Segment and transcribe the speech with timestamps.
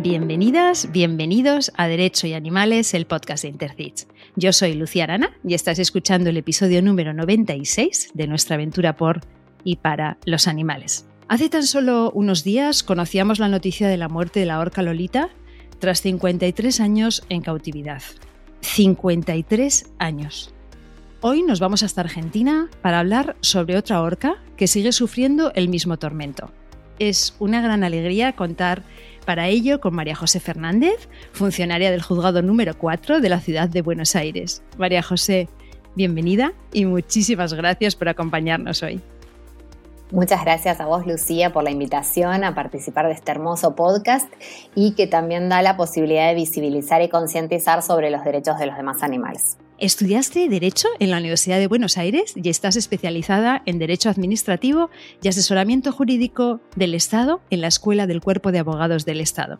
[0.00, 4.06] Bienvenidas, bienvenidos a Derecho y Animales, el podcast de Intercits.
[4.36, 9.22] Yo soy Lucía Arana y estás escuchando el episodio número 96 de nuestra aventura por
[9.64, 11.08] y para los animales.
[11.26, 15.30] Hace tan solo unos días conocíamos la noticia de la muerte de la orca Lolita
[15.80, 18.02] tras 53 años en cautividad.
[18.60, 20.54] 53 años.
[21.22, 25.98] Hoy nos vamos hasta Argentina para hablar sobre otra orca que sigue sufriendo el mismo
[25.98, 26.52] tormento.
[27.00, 28.84] Es una gran alegría contar
[29.28, 33.82] para ello con María José Fernández, funcionaria del juzgado número 4 de la ciudad de
[33.82, 34.62] Buenos Aires.
[34.78, 35.50] María José,
[35.94, 39.02] bienvenida y muchísimas gracias por acompañarnos hoy.
[40.12, 44.32] Muchas gracias a vos, Lucía, por la invitación a participar de este hermoso podcast
[44.74, 48.78] y que también da la posibilidad de visibilizar y concientizar sobre los derechos de los
[48.78, 49.58] demás animales.
[49.78, 54.90] Estudiaste Derecho en la Universidad de Buenos Aires y estás especializada en Derecho Administrativo
[55.22, 59.58] y Asesoramiento Jurídico del Estado en la Escuela del Cuerpo de Abogados del Estado.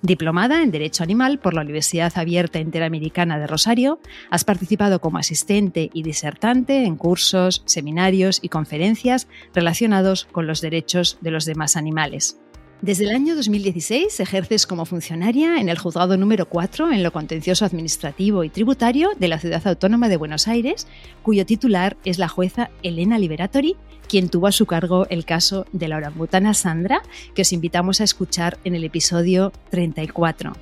[0.00, 5.90] Diplomada en Derecho Animal por la Universidad Abierta Interamericana de Rosario, has participado como asistente
[5.92, 12.40] y disertante en cursos, seminarios y conferencias relacionados con los derechos de los demás animales.
[12.82, 17.66] Desde el año 2016 ejerces como funcionaria en el juzgado número 4 en lo contencioso
[17.66, 20.86] administrativo y tributario de la Ciudad Autónoma de Buenos Aires,
[21.22, 23.76] cuyo titular es la jueza Elena Liberatori,
[24.08, 27.02] quien tuvo a su cargo el caso de la orangutana Sandra,
[27.34, 30.54] que os invitamos a escuchar en el episodio 34.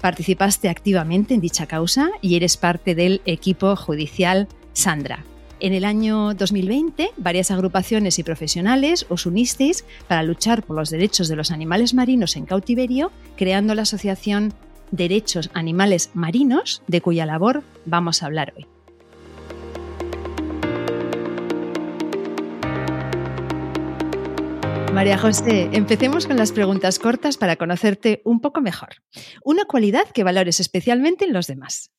[0.00, 5.26] Participaste activamente en dicha causa y eres parte del equipo judicial Sandra.
[5.58, 11.28] En el año 2020, varias agrupaciones y profesionales os unisteis para luchar por los derechos
[11.28, 14.52] de los animales marinos en cautiverio, creando la asociación
[14.90, 18.66] Derechos Animales Marinos, de cuya labor vamos a hablar hoy.
[24.92, 28.96] María José, empecemos con las preguntas cortas para conocerte un poco mejor.
[29.42, 31.90] Una cualidad que valores especialmente en los demás.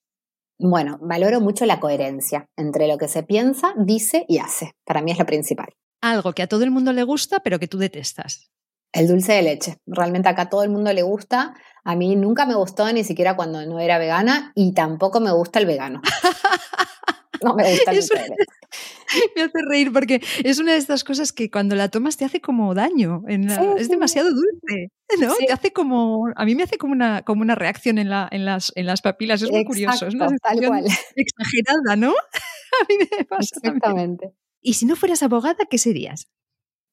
[0.59, 4.73] Bueno, valoro mucho la coherencia entre lo que se piensa, dice y hace.
[4.85, 5.67] Para mí es lo principal.
[6.01, 8.49] Algo que a todo el mundo le gusta, pero que tú detestas.
[8.91, 9.77] El dulce de leche.
[9.85, 11.53] Realmente acá a todo el mundo le gusta.
[11.83, 15.59] A mí nunca me gustó, ni siquiera cuando no era vegana, y tampoco me gusta
[15.59, 16.01] el vegano.
[17.39, 18.56] No me gusta el dulce de leche.
[19.35, 22.41] Me hace reír porque es una de estas cosas que cuando la tomas te hace
[22.41, 23.23] como daño.
[23.27, 25.33] es demasiado dulce, ¿no?
[25.35, 28.45] Te hace como, a mí me hace como una, como una reacción en, la, en,
[28.45, 29.41] las, en las papilas.
[29.41, 30.07] Es muy curioso.
[30.07, 30.85] Es una tal cual.
[31.15, 32.11] exagerada, ¿no?
[32.11, 33.55] A mí me pasa.
[33.55, 34.33] Exactamente.
[34.61, 36.27] Y si no fueras abogada, ¿qué serías?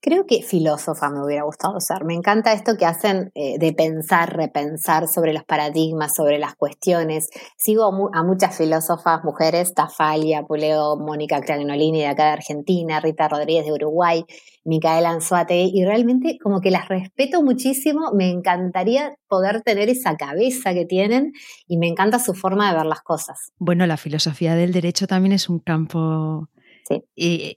[0.05, 2.05] Creo que filósofa me hubiera gustado ser.
[2.05, 7.31] Me encanta esto que hacen eh, de pensar, repensar sobre los paradigmas, sobre las cuestiones.
[7.57, 13.65] Sigo a, muchas filósofas, mujeres, Tafalia, Puleo, Mónica Cragnolini de acá de Argentina, Rita Rodríguez
[13.65, 14.27] de Uruguay,
[14.67, 18.11] Micaela Anzuate, y realmente como que las respeto muchísimo.
[18.13, 21.33] Me encantaría poder tener esa cabeza que tienen
[21.67, 23.53] y me encanta su forma de ver las cosas.
[23.57, 26.51] Bueno, la filosofía del derecho también es un campo
[26.87, 27.03] Sí.
[27.17, 27.55] Eh,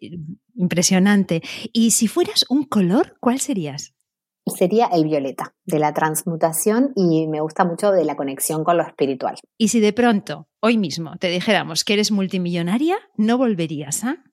[0.55, 1.41] impresionante.
[1.73, 3.93] Y si fueras un color, ¿cuál serías?
[4.45, 8.83] Sería el violeta, de la transmutación y me gusta mucho de la conexión con lo
[8.83, 9.35] espiritual.
[9.57, 14.23] Y si de pronto, hoy mismo, te dijéramos que eres multimillonaria, ¿no volverías a?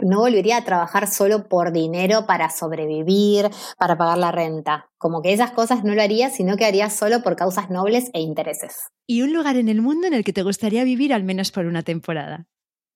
[0.00, 4.90] no volvería a trabajar solo por dinero para sobrevivir, para pagar la renta.
[4.96, 8.20] Como que esas cosas no lo haría, sino que haría solo por causas nobles e
[8.20, 8.90] intereses.
[9.06, 11.66] ¿Y un lugar en el mundo en el que te gustaría vivir al menos por
[11.66, 12.46] una temporada?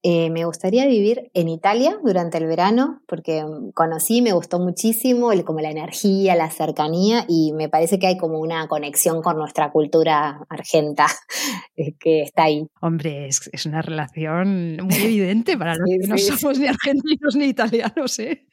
[0.04, 5.30] Eh, me gustaría vivir en Italia durante el verano porque mm, conocí, me gustó muchísimo
[5.30, 9.36] el, como la energía, la cercanía y me parece que hay como una conexión con
[9.36, 11.06] nuestra cultura argenta
[11.76, 12.66] eh, que está ahí.
[12.80, 17.44] Hombre, es, es una relación muy evidente para los que no somos ni argentinos ni
[17.44, 18.46] italianos, ¿eh?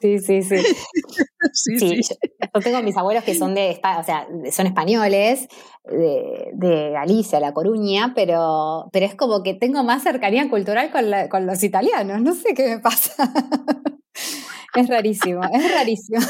[0.00, 0.56] Sí, sí, sí.
[1.52, 2.00] sí, sí.
[2.00, 2.16] Yo,
[2.60, 5.48] tengo mis abuelos que son de, o sea, son españoles,
[5.84, 11.04] de, de, Galicia, La Coruña, pero, pero es como que tengo más cercanía cultural con,
[11.30, 12.20] con los italianos.
[12.20, 13.32] No sé qué me pasa.
[14.74, 16.20] es rarísimo, es rarísimo.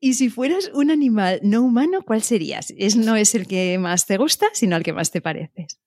[0.00, 2.72] Y si fueras un animal no humano, ¿cuál serías?
[2.76, 5.78] Es, no es el que más te gusta, sino el que más te pareces.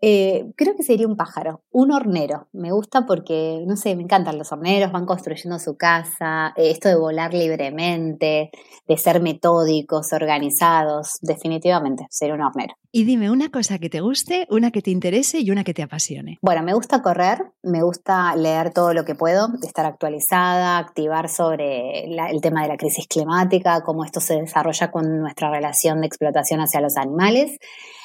[0.00, 2.48] Eh, creo que sería un pájaro, un hornero.
[2.52, 6.88] Me gusta porque, no sé, me encantan los horneros, van construyendo su casa, eh, esto
[6.88, 8.50] de volar libremente,
[8.88, 12.74] de ser metódicos, organizados, definitivamente, sería un hornero.
[12.92, 15.82] Y dime una cosa que te guste, una que te interese y una que te
[15.82, 16.38] apasione.
[16.42, 22.04] Bueno, me gusta correr, me gusta leer todo lo que puedo, estar actualizada, activar sobre
[22.04, 26.60] el tema de la crisis climática, cómo esto se desarrolla con nuestra relación de explotación
[26.60, 27.58] hacia los animales.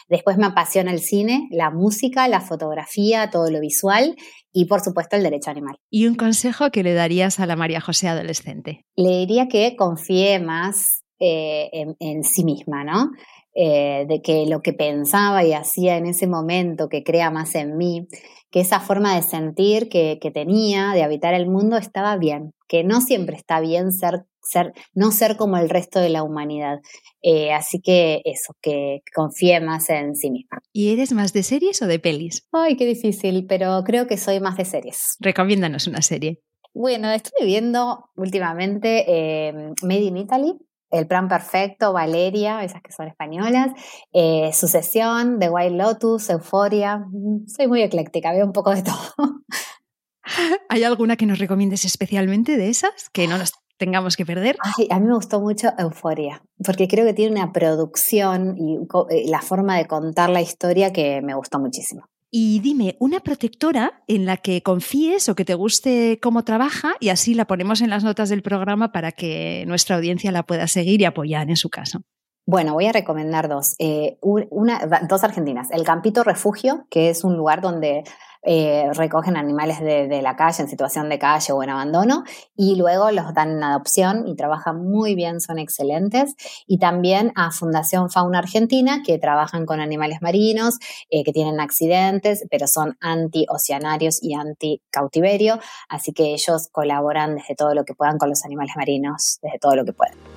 [0.08, 4.16] Después me apasiona el cine, la música, la fotografía, todo lo visual
[4.54, 5.76] y por supuesto el derecho animal.
[5.90, 8.86] ¿Y un consejo que le darías a la María José adolescente?
[8.96, 11.70] Le diría que confíe más eh,
[12.00, 13.12] en, sí misma, ¿no?
[13.56, 17.78] Eh, de que lo que pensaba y hacía en ese momento, que crea más en
[17.78, 18.08] mí,
[18.56, 23.02] que esa forma de sentir que, tenía, de habitar el mundo, estaba bien, que no
[23.02, 26.80] siempre está bien ser, ser no ser como el resto de la humanidad.
[27.22, 30.62] Eh, así que eso, que confíe más en sí misma.
[30.72, 32.48] ¿Y eres más de series o de pelis?
[32.54, 35.18] Ay, qué difícil, pero creo que soy más de series.
[35.20, 36.40] Recomiéndanos una serie.
[36.74, 40.54] Bueno, estoy viendo últimamente eh, Made in Italy,
[40.98, 43.72] el Plan Perfecto, Valeria, esas que son españolas,
[44.14, 46.98] eh, Sucesión, The Wild Lotus, Euforia.
[46.98, 48.96] Mm, soy muy ecléctica, veo un poco de todo.
[50.70, 54.58] ¿Hay alguna que nos recomiendes especialmente de esas que no nos tengamos que perder?
[54.90, 58.78] a mí me gustó mucho Euforia, porque creo que tiene una producción y
[59.10, 62.06] eh, la forma de contar la historia que me gustó muchísimo.
[62.38, 67.08] Y dime, una protectora en la que confíes o que te guste cómo trabaja y
[67.08, 71.00] así la ponemos en las notas del programa para que nuestra audiencia la pueda seguir
[71.00, 72.02] y apoyar en su caso.
[72.48, 73.76] Bueno, voy a recomendar dos.
[73.80, 75.72] Eh, dos argentinas.
[75.72, 78.04] El Campito Refugio, que es un lugar donde
[78.48, 82.24] eh, recogen animales de, la calle en situación de calle o en abandono
[82.56, 86.36] y luego los dan en adopción y trabajan muy bien, son excelentes.
[86.68, 90.78] Y también a Fundación Fauna Argentina, que trabajan con animales marinos
[91.10, 95.60] eh, que tienen accidentes, pero son anti-oceanarios y anti-cautiverio,
[95.90, 99.76] así que ellos colaboran desde todo lo que puedan con los animales marinos, desde todo
[99.76, 100.35] lo que pueden.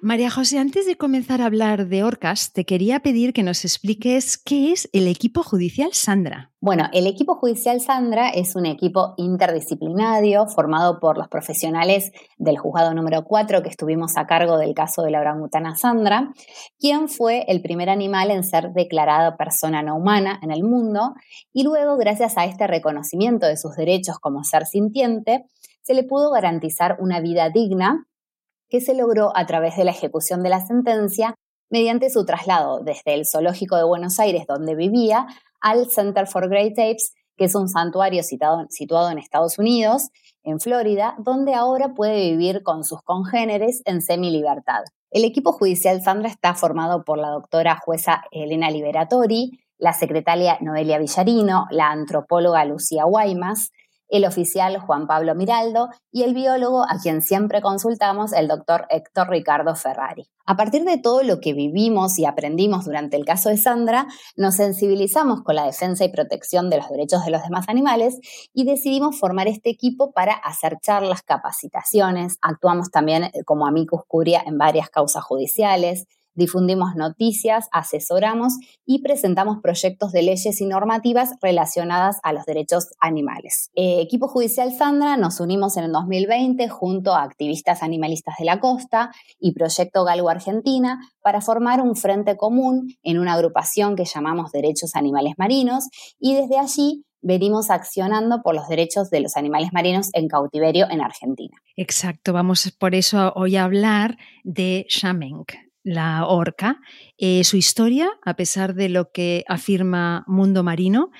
[0.00, 4.38] María José, antes de comenzar a hablar de orcas, te quería pedir que nos expliques
[4.38, 6.52] qué es el equipo judicial Sandra.
[6.60, 12.94] Bueno, el equipo judicial Sandra es un equipo interdisciplinario formado por los profesionales del juzgado
[12.94, 16.32] número 4 que estuvimos a cargo del caso de la orangutana Sandra,
[16.78, 21.14] quien fue el primer animal en ser declarado persona no humana en el mundo
[21.52, 25.44] y luego, gracias a este reconocimiento de sus derechos como ser sintiente,
[25.82, 28.04] se le pudo garantizar una vida digna
[28.68, 31.34] que se logró a través de la ejecución de la sentencia
[31.70, 35.26] mediante su traslado desde el Zoológico de Buenos Aires, donde vivía,
[35.60, 40.08] al Center for Great Apes, que es un santuario situado en Estados Unidos,
[40.42, 44.82] en Florida, donde ahora puede vivir con sus congéneres en semi-libertad.
[45.10, 50.98] El equipo judicial Sandra está formado por la doctora jueza Elena Liberatori, la secretaria Noelia
[50.98, 53.70] Villarino, la antropóloga Lucía Guaymas,
[54.08, 59.28] el oficial Juan Pablo Miraldo y el biólogo a quien siempre consultamos, el doctor Héctor
[59.28, 60.28] Ricardo Ferrari.
[60.46, 64.54] A partir de todo lo que vivimos y aprendimos durante el caso de Sandra, nos
[64.56, 68.18] sensibilizamos con la defensa y protección de los derechos de los demás animales
[68.54, 74.56] y decidimos formar este equipo para hacer charlas, capacitaciones, actuamos también como amicus curia en
[74.56, 76.06] varias causas judiciales,
[76.38, 78.54] difundimos noticias, asesoramos
[78.86, 83.70] y presentamos proyectos de leyes y normativas relacionadas a los derechos animales.
[83.74, 88.60] Eh, Equipo Judicial Sandra nos unimos en el 2020 junto a activistas animalistas de la
[88.60, 94.52] costa y Proyecto Galgo Argentina para formar un frente común en una agrupación que llamamos
[94.52, 95.88] Derechos Animales Marinos
[96.18, 101.00] y desde allí venimos accionando por los derechos de los animales marinos en cautiverio en
[101.00, 101.56] Argentina.
[101.76, 105.52] Exacto, vamos por eso hoy a hablar de Shamenk,
[105.88, 106.80] la orca.
[107.16, 111.10] Eh, su historia, a pesar de lo que afirma Mundo Marino,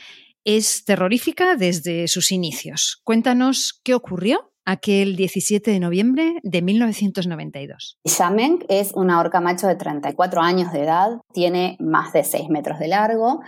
[0.45, 3.01] es terrorífica desde sus inicios.
[3.03, 7.99] Cuéntanos qué ocurrió aquel 17 de noviembre de 1992.
[8.05, 12.79] Yamenk es una orca macho de 34 años de edad, tiene más de 6 metros
[12.79, 13.41] de largo.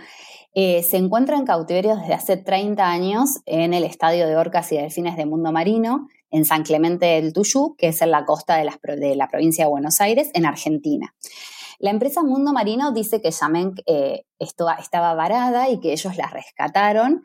[0.55, 4.77] Eh, se encuentra en cautiverio desde hace 30 años en el Estadio de Orcas y
[4.77, 8.65] Delfines de Mundo Marino en San Clemente del Tuyú, que es en la costa de
[9.15, 11.13] la, provincia de Buenos Aires, en Argentina.
[11.79, 17.23] La empresa Mundo Marino dice que Yamen eh, estaba varada y que ellos la rescataron,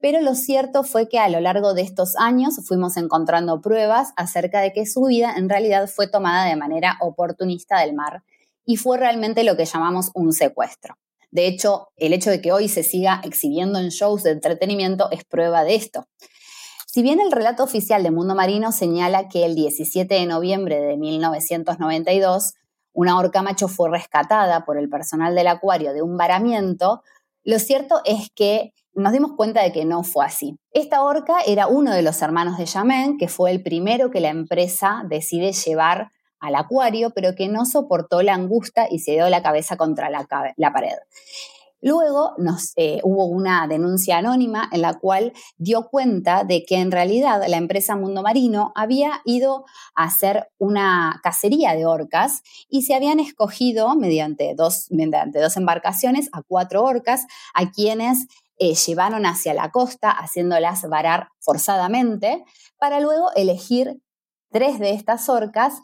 [0.00, 4.60] pero lo cierto fue que a lo largo de estos años fuimos encontrando pruebas acerca
[4.60, 8.22] de que su vida en realidad fue tomada de manera oportunista del mar
[8.66, 10.96] y fue realmente lo que llamamos un secuestro.
[11.30, 15.24] De hecho, el hecho de que hoy se siga exhibiendo en shows de entretenimiento es
[15.24, 16.06] prueba de esto.
[16.94, 20.96] Si bien el relato oficial de Mundo Marino señala que el 17 de noviembre de
[20.96, 22.54] 1992
[22.92, 27.02] una orca macho fue rescatada por el personal del acuario de un varamiento,
[27.42, 30.56] lo cierto es que nos dimos cuenta de que no fue así.
[30.70, 34.28] Esta orca era uno de los hermanos de Yamen, que fue el primero que la
[34.28, 39.42] empresa decide llevar al acuario, pero que no soportó la angustia y se dio la
[39.42, 40.94] cabeza contra la, la pared.
[41.84, 42.32] Luego
[42.76, 47.58] eh, hubo una denuncia anónima en la cual dio cuenta de que en realidad la
[47.58, 53.94] empresa Mundo Marino había ido a hacer una cacería de orcas y se habían escogido
[53.96, 60.10] mediante dos, mediante dos embarcaciones a cuatro orcas a quienes eh, llevaron hacia la costa
[60.10, 62.44] haciéndolas varar forzadamente
[62.78, 64.00] para luego elegir
[64.50, 65.82] tres de estas orcas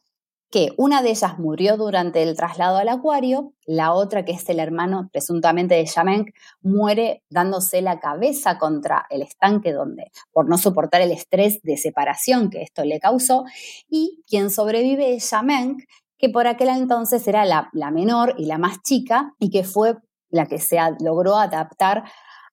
[0.51, 4.59] que una de ellas murió durante el traslado al acuario, la otra, que es el
[4.59, 6.31] hermano presuntamente de Yamenk,
[6.61, 12.51] muere dándose la cabeza contra el estanque donde, por no soportar el estrés de separación
[12.51, 13.45] que esto le causó,
[13.89, 15.85] y quien sobrevive es Yamenk,
[16.19, 19.99] que por aquel entonces era la, menor y la más chica, y que fue
[20.31, 22.05] la que se logró adaptar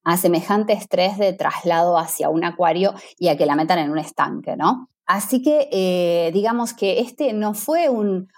[0.04, 3.98] a semejante estrés de traslado hacia un acuario y a que la metan en un
[3.98, 4.88] estanque, ¿no?
[5.08, 8.28] Así que eh, digamos que este no fue un,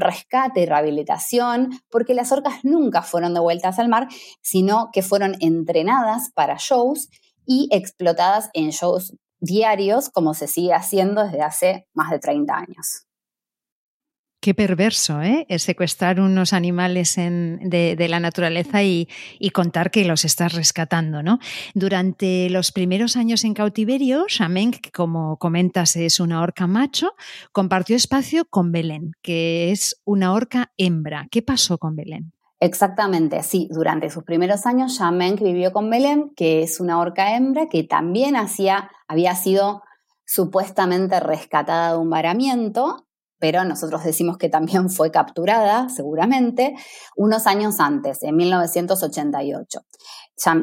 [0.00, 4.08] rescate y rehabilitación, porque las orcas nunca fueron devueltas al mar,
[4.42, 7.08] sino que fueron entrenadas para shows
[7.46, 13.06] y explotadas en shows diarios, como se sigue haciendo desde hace más de 30 años.
[14.44, 15.46] Qué perverso, ¿eh?
[15.58, 19.08] secuestrar unos animales de, la naturaleza y,
[19.54, 21.38] contar que los estás rescatando, ¿no?
[21.72, 27.14] Durante los primeros años en cautiverio, Shamenk, que como comentas es una orca macho,
[27.52, 31.26] compartió espacio con Belén, que es una orca hembra.
[31.30, 32.34] ¿Qué pasó con Belén?
[32.60, 33.68] Exactamente, sí.
[33.70, 38.36] Durante sus primeros años, Shamenk vivió con Belén, que es una orca hembra que también
[38.36, 39.82] hacía, había sido
[40.26, 43.06] supuestamente rescatada de un varamiento
[43.44, 46.74] pero nosotros decimos que también fue capturada, seguramente,
[47.14, 49.80] unos años antes, en 1988.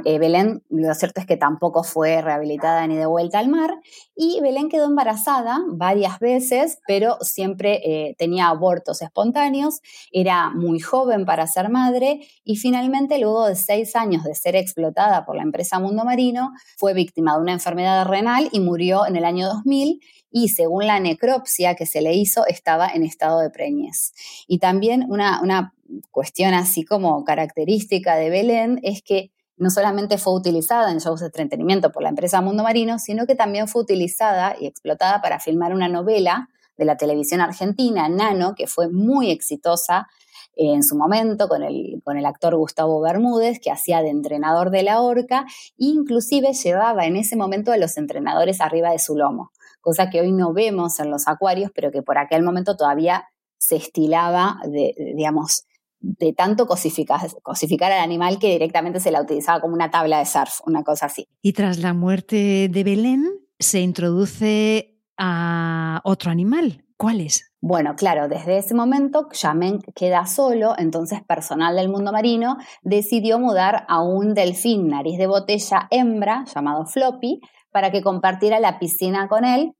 [0.06, 3.80] Eh, Belén, lo cierto es que tampoco fue rehabilitada ni de vuelta al mar,
[4.16, 11.25] y Belén quedó embarazada varias veces, pero siempre eh, tenía abortos espontáneos, era muy joven
[11.25, 15.80] para ser madre, y finalmente, luego de seis años de ser explotada por la empresa
[15.80, 20.00] Mundo Marino, fue víctima de una enfermedad renal y murió en el año 2000
[20.34, 24.13] y según la necropsia que se le hizo, estaba en estado de preñez.
[24.48, 25.74] Y también una, una
[26.10, 31.27] cuestión así como característica de Belén es que no solamente fue utilizada en shows de
[31.27, 35.74] entretenimiento por la empresa Mundo Marino, sino que también fue utilizada y explotada para filmar
[35.74, 40.08] una novela de la televisión argentina, Nano, que fue muy exitosa
[40.56, 44.84] en su momento con el, con el actor Gustavo Bermúdez, que hacía de entrenador de
[44.84, 45.46] la orca,
[45.77, 49.51] e inclusive llevaba en ese momento a los entrenadores arriba de su lomo
[49.82, 53.25] cosa que hoy no vemos en los acuarios, pero que por aquel momento todavía
[53.58, 55.65] se estilaba, de, digamos,
[56.01, 60.25] de tanto cosificar, cosificar al animal que directamente se la utilizaba como una tabla de
[60.25, 61.27] surf, una cosa así.
[61.41, 63.25] Y tras la muerte de Belén,
[63.60, 66.84] se introduce a otro animal.
[66.98, 67.51] ¿Cuál es?
[67.62, 73.86] Bueno, claro, desde ese momento Yamen queda solo, entonces personal del mundo marino decidió mudar
[73.88, 77.39] a un delfín nariz de botella hembra llamado Floppy,
[77.72, 79.74] para que compartiera la piscina con él.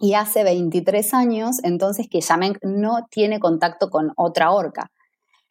[0.00, 4.92] Y hace 23 años, entonces, que Yamenk no tiene contacto con otra orca,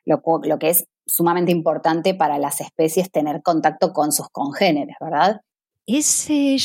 [0.08, 5.42] lo, lo que es sumamente importante para las especies tener contacto con sus congéneres, ¿verdad?
[5.86, 6.58] ¿Es eh,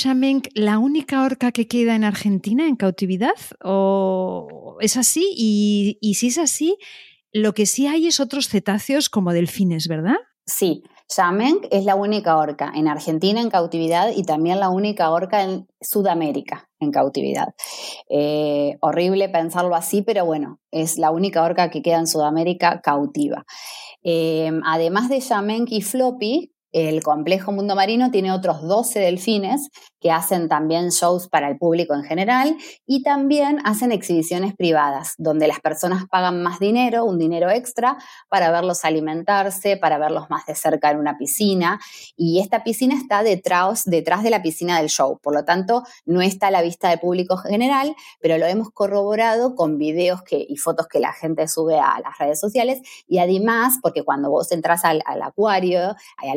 [0.54, 3.36] la única orca que queda en Argentina en cautividad?
[3.62, 5.32] ¿O es así?
[5.36, 6.76] Y, y si es así,
[7.32, 10.16] lo que sí hay es otros cetáceos como delfines, ¿verdad?
[10.44, 15.42] Sí, Yamenk es la única orca en Argentina en cautividad y también la única orca
[15.42, 17.54] en Sudamérica en cautividad.
[18.08, 23.44] Eh, horrible pensarlo así, pero bueno, es la única orca que queda en Sudamérica cautiva.
[24.02, 30.10] Eh, además de Yamenk y Floppy, el complejo Mundo Marino tiene otros 12 delfines que
[30.10, 35.60] hacen también shows para el público en general y también hacen exhibiciones privadas, donde las
[35.60, 37.98] personas pagan más dinero, un dinero extra,
[38.28, 41.78] para verlos alimentarse, para verlos más de cerca en una piscina.
[42.16, 46.20] Y esta piscina está detrás, detrás de la piscina del show, por lo tanto no
[46.20, 50.56] está a la vista del público general, pero lo hemos corroborado con videos que, y
[50.56, 54.84] fotos que la gente sube a las redes sociales y además, porque cuando vos entras
[54.84, 56.30] al, al acuario, al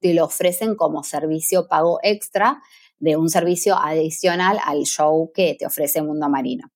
[0.00, 2.62] te lo ofrecen como servicio pago extra
[2.98, 6.70] de un servicio adicional al show que te ofrece Mundo Marino.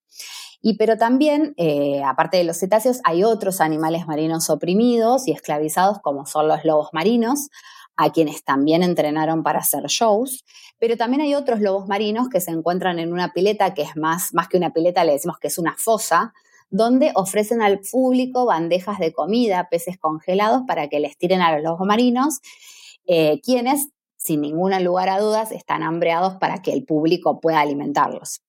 [0.62, 6.00] Y pero también, eh, aparte de los cetáceos, hay otros animales marinos oprimidos y esclavizados,
[6.00, 7.48] como son los lobos marinos,
[7.96, 10.44] a quienes también entrenaron para hacer shows,
[10.78, 14.32] pero también hay otros lobos marinos que se encuentran en una pileta que es más,
[14.32, 16.32] más que una pileta, le decimos que es una fosa,
[16.70, 21.78] donde ofrecen al público bandejas de comida, peces congelados para que les tiren a los
[21.80, 22.40] marinos,
[23.06, 23.88] eh, quienes
[24.20, 28.42] sin ningún lugar a dudas, están hambreados para que el público pueda alimentarlos.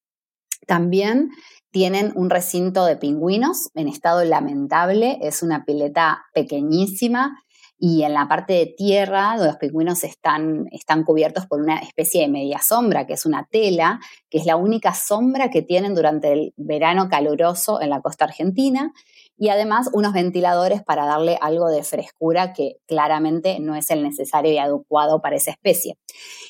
[0.67, 1.29] También
[1.71, 7.41] tienen un recinto de pingüinos en estado lamentable, es una pileta pequeñísima
[7.83, 12.27] y en la parte de tierra, los pingüinos están, están cubiertos por una especie de
[12.27, 16.53] media sombra, que es una tela, que es la única sombra que tienen durante el
[16.57, 18.93] verano caluroso en la costa argentina,
[19.35, 24.51] y además unos ventiladores para darle algo de frescura que claramente no es el necesario
[24.51, 25.97] y adecuado para esa especie.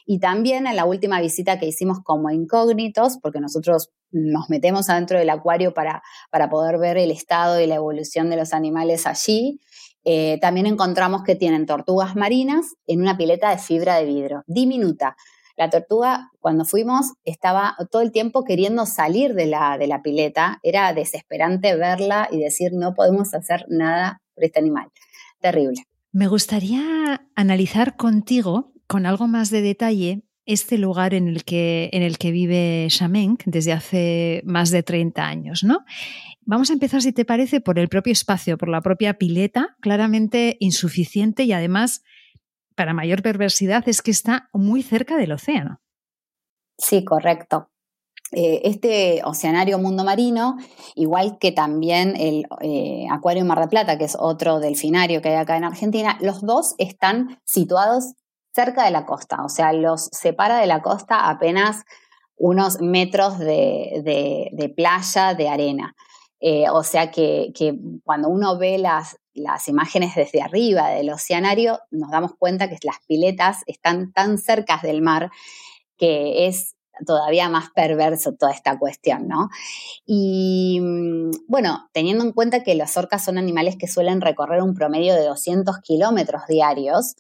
[0.05, 5.17] Y también en la última visita que hicimos como incógnitos, porque nosotros nos metemos adentro
[5.17, 9.61] del acuario para, para poder ver el estado y la evolución de los animales allí,
[10.03, 15.15] eh, también encontramos que tienen tortugas marinas en una pileta de fibra de vidrio, diminuta.
[15.57, 20.59] La tortuga, cuando fuimos, estaba todo el tiempo queriendo salir de la, de la pileta.
[20.63, 24.87] Era desesperante verla y decir, no podemos hacer nada por este animal.
[25.39, 25.83] Terrible.
[26.11, 32.01] Me gustaría analizar contigo, con algo más de detalle, este lugar en el que, en
[32.01, 35.85] el que vive Shamenk desde hace más de 30 años, ¿no?
[36.43, 40.57] Vamos a empezar, si te parece, por el propio espacio, por la propia pileta, claramente
[40.59, 42.03] insuficiente y además,
[42.75, 45.79] para mayor perversidad, es que está muy cerca del océano.
[46.77, 47.69] Sí, correcto.
[48.33, 50.57] Eh, este oceanario mundo marino,
[50.95, 55.35] igual que también el eh, Acuario Mar del Plata, que es otro delfinario que hay
[55.35, 58.13] acá en Argentina, los dos están situados
[58.53, 61.83] cerca de la costa, o sea, los separa de la costa apenas
[62.35, 65.95] unos metros de playa, de arena.
[66.41, 67.53] Eh, o sea que,
[68.03, 69.17] cuando uno ve las,
[69.67, 75.01] imágenes desde arriba del oceanario, nos damos cuenta que las piletas están tan cerca del
[75.01, 75.31] mar
[75.97, 79.49] que es todavía más perverso toda esta cuestión, ¿no?
[80.05, 84.73] Y mm, bueno, teniendo en cuenta que las orcas son animales que suelen recorrer un
[84.73, 87.15] promedio de 200 kilómetros diarios,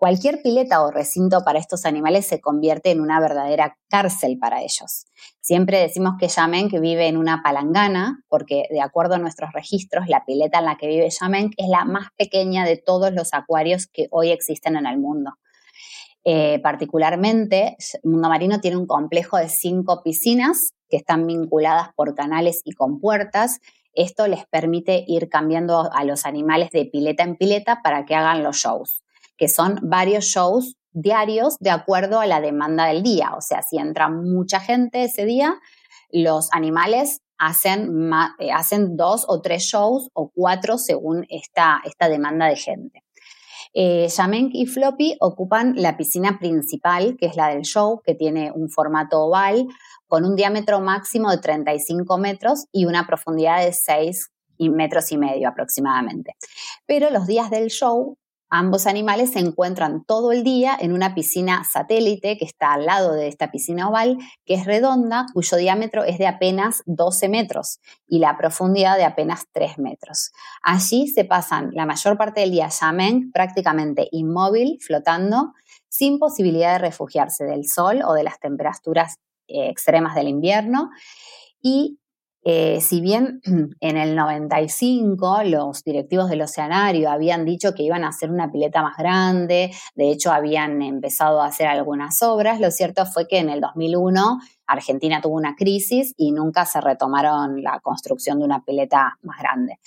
[0.00, 5.04] Cualquier pileta o recinto para estos animales se convierte en una verdadera cárcel para ellos.
[5.42, 6.30] Siempre decimos que
[6.70, 10.78] que vive en una palangana, porque de acuerdo a nuestros registros, la pileta en la
[10.78, 14.86] que vive Yamen es la más pequeña de todos los acuarios que hoy existen en
[14.86, 15.32] el mundo.
[16.24, 22.62] Eh, particularmente, Mundo Marino tiene un complejo de cinco piscinas que están vinculadas por canales
[22.64, 23.60] y con puertas.
[23.92, 28.42] Esto les permite ir cambiando a los animales de pileta en pileta para que hagan
[28.42, 28.99] los shows
[29.40, 33.32] que son varios shows diarios de acuerdo a la demanda del día.
[33.34, 35.54] O sea, si entra mucha gente ese día,
[36.10, 42.48] los animales hacen, eh, hacen dos o tres shows o cuatro según esta, esta demanda
[42.48, 43.02] de gente.
[43.72, 44.08] Eh,
[44.52, 49.22] y Floppy ocupan la piscina principal, que es la del show, que tiene un formato
[49.22, 49.68] oval
[50.06, 54.32] con un diámetro máximo de 35 metros y una profundidad de 6
[54.68, 56.34] metros y medio aproximadamente.
[56.84, 58.18] Pero los días del show
[58.50, 63.12] Ambos animales se encuentran todo el día en una piscina satélite que está al lado
[63.12, 68.18] de esta piscina oval, que es redonda, cuyo diámetro es de apenas 12 metros y
[68.18, 70.32] la profundidad de apenas 3 metros.
[70.62, 75.52] Allí se pasan la mayor parte del día Yamen prácticamente inmóvil, flotando,
[75.88, 80.90] sin posibilidad de refugiarse del sol o de las temperaturas eh, extremas del invierno
[81.62, 81.99] y
[82.42, 83.40] eh, si bien
[83.80, 88.82] en el 95 los directivos del Oceanario habían dicho que iban a hacer una pileta
[88.82, 93.50] más grande, de hecho habían empezado a hacer algunas obras, lo cierto fue que en
[93.50, 99.18] el 2001 Argentina tuvo una crisis y nunca se retomaron la construcción de una pileta
[99.22, 99.78] más grande.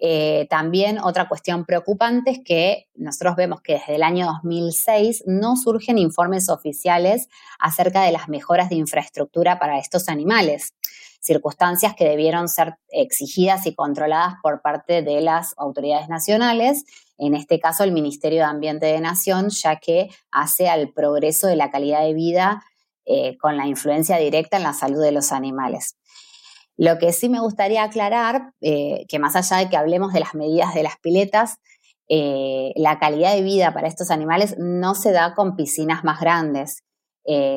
[0.00, 5.56] Eh, también otra cuestión preocupante es que nosotros vemos que desde el año 2006 no
[5.56, 10.74] surgen informes oficiales acerca de las mejoras de infraestructura para estos animales
[11.20, 16.84] circunstancias que debieron ser exigidas y controladas por parte de las autoridades nacionales,
[17.18, 21.56] en este caso el Ministerio de Ambiente de Nación, ya que hace al progreso de
[21.56, 22.62] la calidad de vida
[23.04, 25.96] eh, con la influencia directa en la salud de los animales.
[26.76, 30.34] Lo que sí me gustaría aclarar, eh, que más allá de que hablemos de las
[30.34, 31.58] medidas de las piletas,
[32.08, 36.84] eh, la calidad de vida para estos animales no se da con piscinas más grandes,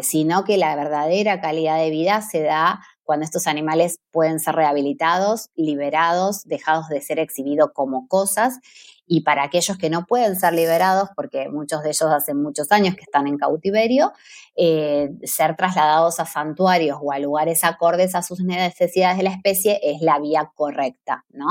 [0.01, 5.49] sino que la verdadera calidad de vida se da cuando estos animales pueden ser rehabilitados,
[5.55, 8.59] liberados, dejados de ser exhibidos como cosas.
[9.05, 12.95] Y para aquellos que no pueden ser liberados, porque muchos de ellos hace muchos años
[12.95, 14.13] que están en cautiverio,
[14.55, 19.79] eh, ser trasladados a santuarios o a lugares acordes a sus necesidades de la especie
[19.83, 21.47] es la vía correcta, ¿no?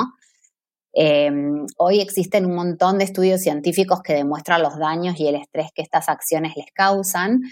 [0.92, 5.70] Em, hoy existen un montón de estudios científicos que demuestran los daños y el estrés
[5.72, 7.42] que estas acciones les causan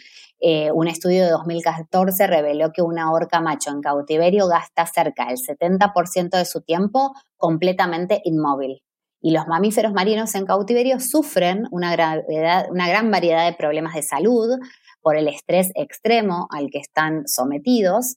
[0.41, 5.37] eh, un estudio de 2014 reveló que una orca macho en cautiverio gasta cerca del
[5.37, 8.83] 70% de su tiempo completamente inmóvil.
[9.21, 12.23] Y los mamíferos marinos en cautiverio sufren una,
[12.71, 14.59] una gran variedad de problemas de salud
[15.01, 18.15] por el estrés extremo al que están sometidos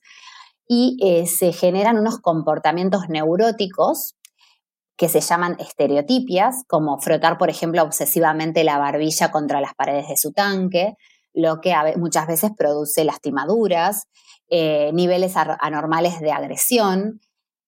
[0.67, 4.13] y eh, se generan unos comportamientos neuróticos
[5.01, 10.15] que se llaman estereotipias, como frotar, por ejemplo, obsesivamente la barbilla contra las paredes de
[10.15, 10.93] su tanque,
[11.33, 14.07] lo que muchas veces produce lastimaduras,
[14.47, 17.19] eh, niveles anormales de agresión.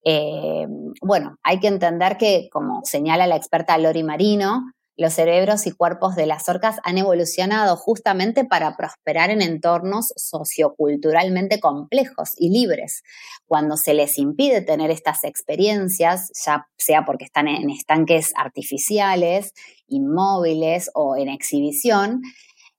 [0.05, 0.67] Eh,
[1.01, 6.15] bueno, hay que entender que, como señala la experta Lori Marino, los cerebros y cuerpos
[6.15, 13.01] de las orcas han evolucionado justamente para prosperar en entornos socioculturalmente complejos y libres.
[13.45, 19.53] Cuando se les impide tener estas experiencias, ya sea porque están en estanques artificiales,
[19.87, 22.21] inmóviles o en exhibición,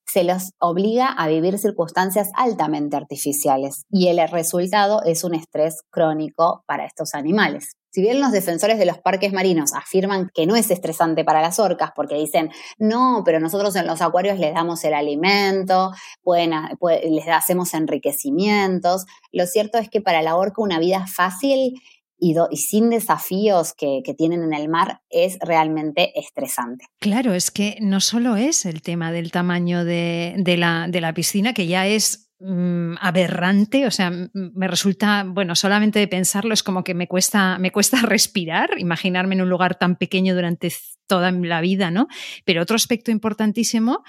[0.07, 6.62] se los obliga a vivir circunstancias altamente artificiales y el resultado es un estrés crónico
[6.66, 7.74] para estos animales.
[7.94, 11.61] Si bien los defensores de los parques marinos afirman que no es estresante para las
[11.61, 15.92] orcas porque dicen, no, pero nosotros en los acuarios les damos el alimento,
[16.26, 21.80] les hacemos enriquecimientos, lo cierto es que para la orca una vida fácil
[22.18, 26.87] y, sin desafíos que, tienen en el mar es realmente estresante.
[26.98, 31.54] Claro, es que no solo es el tema del tamaño de, la, de la piscina,
[31.54, 36.83] que ya es Mm, aberrante, o sea, me resulta, bueno, solamente de pensarlo es como
[36.83, 40.73] que me cuesta, me cuesta respirar, imaginarme en un lugar tan pequeño durante
[41.07, 42.09] toda la vida, ¿no?
[42.44, 44.03] Pero otro aspecto importantísimo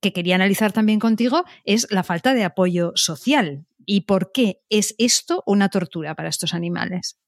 [0.00, 3.64] que quería analizar también contigo es la falta de apoyo social.
[3.86, 7.18] ¿Y por qué es esto una tortura para estos animales?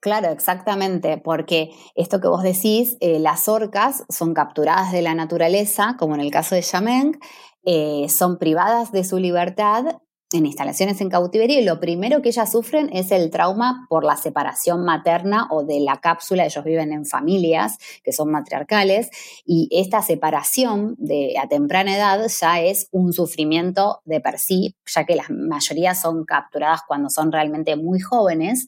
[0.00, 5.96] Claro, exactamente, porque esto que vos decís, eh, las orcas son capturadas de la naturaleza,
[5.98, 7.18] como en el caso de Yameng,
[7.64, 9.96] eh, son privadas de su libertad
[10.32, 14.16] en instalaciones en cautiverio y lo primero que ellas sufren es el trauma por la
[14.16, 16.44] separación materna o de la cápsula.
[16.44, 19.10] Ellos viven en familias que son matriarcales
[19.44, 25.04] y esta separación de a temprana edad ya es un sufrimiento de per sí, ya
[25.04, 28.66] que la mayoría son capturadas cuando son realmente muy jóvenes.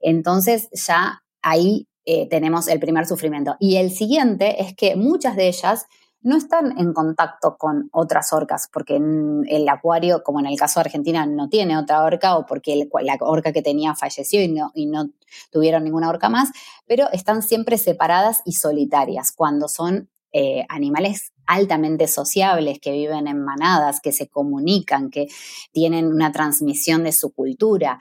[0.00, 3.56] Entonces ya ahí eh, tenemos el primer sufrimiento.
[3.60, 5.86] Y el siguiente es que muchas de ellas
[6.22, 10.86] no están en contacto con otras orcas, porque el acuario, como en el caso de
[10.86, 14.86] Argentina, no tiene otra orca o porque la orca que tenía falleció y no, y
[14.86, 15.10] no
[15.50, 16.50] tuvieron ninguna orca más,
[16.86, 23.42] pero están siempre separadas y solitarias cuando son eh, animales altamente sociables, que viven en
[23.42, 25.28] manadas, que se comunican, que
[25.72, 27.98] tienen una transmisión de su cultura.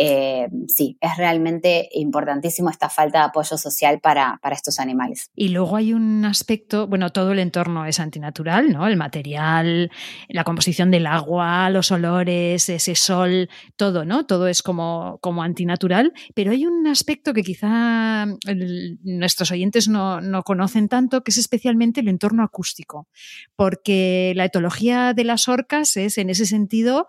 [0.00, 5.30] Eh, sí, es realmente importantísimo esta falta de apoyo social para, estos animales.
[5.34, 8.86] Y luego hay un aspecto, bueno, todo el entorno es antinatural, ¿no?
[8.86, 9.90] El material,
[10.28, 14.24] la composición del agua, los olores, ese sol, todo, ¿no?
[14.24, 18.26] Todo es como, como antinatural, pero hay un aspecto que quizá
[19.02, 23.08] nuestros oyentes no, no conocen tanto, que es especialmente el entorno acústico,
[23.56, 27.08] porque la etología de las orcas es en ese sentido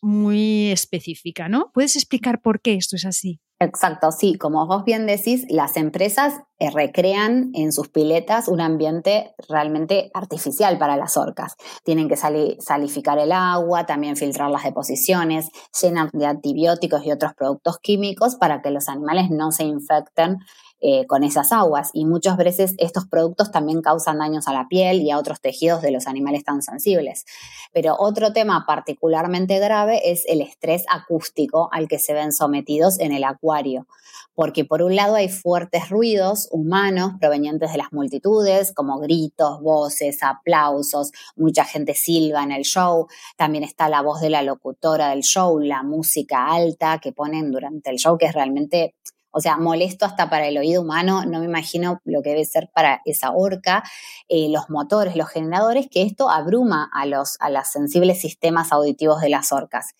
[0.00, 1.70] muy específica, ¿no?
[1.72, 3.40] ¿Puedes explicar por qué esto es así?
[3.62, 9.34] Exacto, sí, como vos bien decís, las empresas eh, recrean en sus piletas un ambiente
[9.50, 11.56] realmente artificial para las orcas.
[11.84, 17.78] Tienen que salificar el agua, también filtrar las deposiciones, llenan de antibióticos y otros productos
[17.82, 20.38] químicos para que los animales no se infecten
[20.82, 25.02] eh, con esas aguas y muchas veces estos productos también causan daños a la piel
[25.02, 27.26] y a otros tejidos de los animales tan sensibles.
[27.72, 33.12] Pero otro tema particularmente grave es el estrés acústico al que se ven sometidos en
[33.12, 33.86] el acuario,
[34.34, 40.22] porque por un lado hay fuertes ruidos humanos provenientes de las multitudes, como gritos, voces,
[40.22, 45.20] aplausos, mucha gente silba en el show, también está la voz de la locutora del
[45.20, 48.94] show, la música alta que ponen durante el show, que es realmente
[49.32, 52.70] o sea, molesto hasta para el oído humano, no me imagino lo que debe ser
[52.74, 53.82] para esa orca,
[54.28, 59.20] eh, los motores, los generadores, que esto abruma a los, a los sensibles sistemas auditivos
[59.20, 59.94] de las orcas.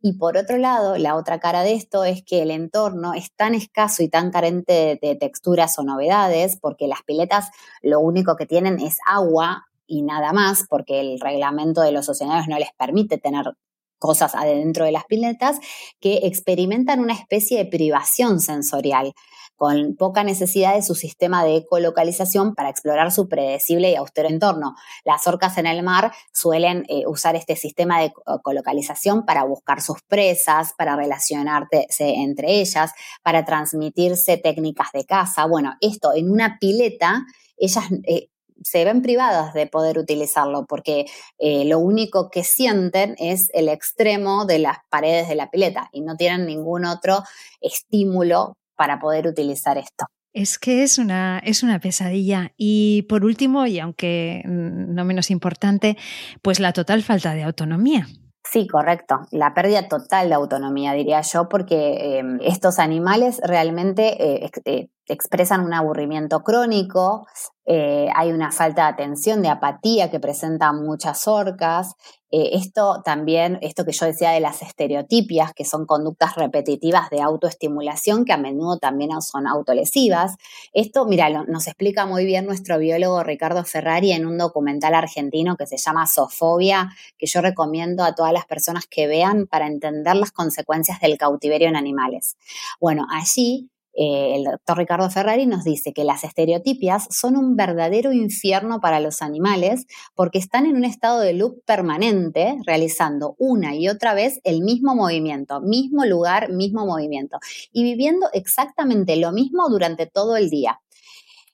[0.00, 3.54] Y por otro lado, la otra cara de esto es que el entorno es tan
[3.54, 7.50] escaso y tan carente de texturas o novedades, porque las piletas
[7.82, 12.48] lo único que tienen es agua y nada más, porque el reglamento de los oceanarios
[12.48, 13.52] no les permite tener
[14.02, 15.60] cosas adentro de las piletas
[16.00, 19.14] que experimentan una especie de privación sensorial
[19.54, 24.74] con poca necesidad de su sistema de ecolocalización para explorar su predecible y austero entorno.
[25.04, 30.02] Las orcas en el mar suelen eh, usar este sistema de ecolocalización para buscar sus
[30.08, 32.90] presas, para relacionarse entre ellas,
[33.22, 35.46] para transmitirse técnicas de caza.
[35.46, 37.24] Bueno, esto en una pileta,
[37.56, 38.30] ellas eh,
[38.64, 41.06] se ven privadas de poder utilizarlo porque
[41.38, 46.00] eh, lo único que sienten es el extremo de las paredes de la pileta y
[46.00, 47.22] no tienen ningún otro
[47.60, 50.06] estímulo para poder utilizar esto.
[50.32, 52.52] Es que es una, es una pesadilla.
[52.56, 55.98] Y por último, y aunque no menos importante,
[56.40, 58.06] pues la total falta de autonomía.
[58.44, 59.20] Sí, correcto.
[59.30, 65.64] La pérdida total de autonomía, diría yo, porque em, estos animales realmente eh, eh, expresan
[65.64, 67.26] un aburrimiento crónico,
[67.64, 71.94] eh, hay una falta de atención, de apatía que presentan muchas orcas.
[72.32, 77.20] Eh, esto también, esto que yo decía de las estereotipias, que son conductas repetitivas de
[77.20, 80.36] autoestimulación que a menudo también son autolesivas.
[80.72, 85.66] Esto, mira, nos explica muy bien nuestro biólogo Ricardo Ferrari en un documental argentino que
[85.66, 90.32] se llama Sofobia, que yo recomiendo a todas las personas que vean para entender las
[90.32, 92.36] consecuencias del cautiverio en animales.
[92.80, 98.12] Bueno, allí eh, el doctor Ricardo Ferrari nos dice que las estereotipias son un verdadero
[98.12, 103.88] infierno para los animales porque están en un estado de loop permanente, realizando una y
[103.88, 107.38] otra vez el mismo movimiento, mismo lugar, mismo movimiento,
[107.70, 110.80] y viviendo exactamente lo mismo durante todo el día.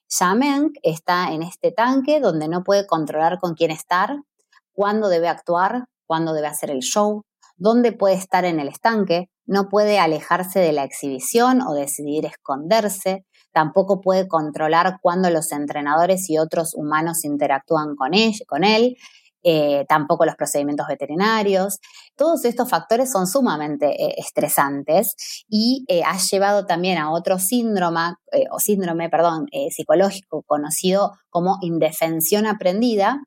[0.09, 4.23] Shamen está en este tanque donde no puede controlar con quién estar,
[4.71, 7.23] cuándo debe actuar, cuándo debe hacer el show,
[7.57, 13.25] dónde puede estar en el estanque, no puede alejarse de la exhibición o decidir esconderse,
[13.51, 18.95] tampoco puede controlar cuándo los entrenadores y otros humanos interactúan con él,
[19.41, 21.79] eh, tampoco los procedimientos veterinarios.
[22.15, 25.15] Todos estos factores son sumamente eh, estresantes
[25.47, 28.13] y eh, ha llevado también a otro síndrome,
[28.51, 33.23] o síndrome, perdón, psicológico conocido como indefensión aprendida,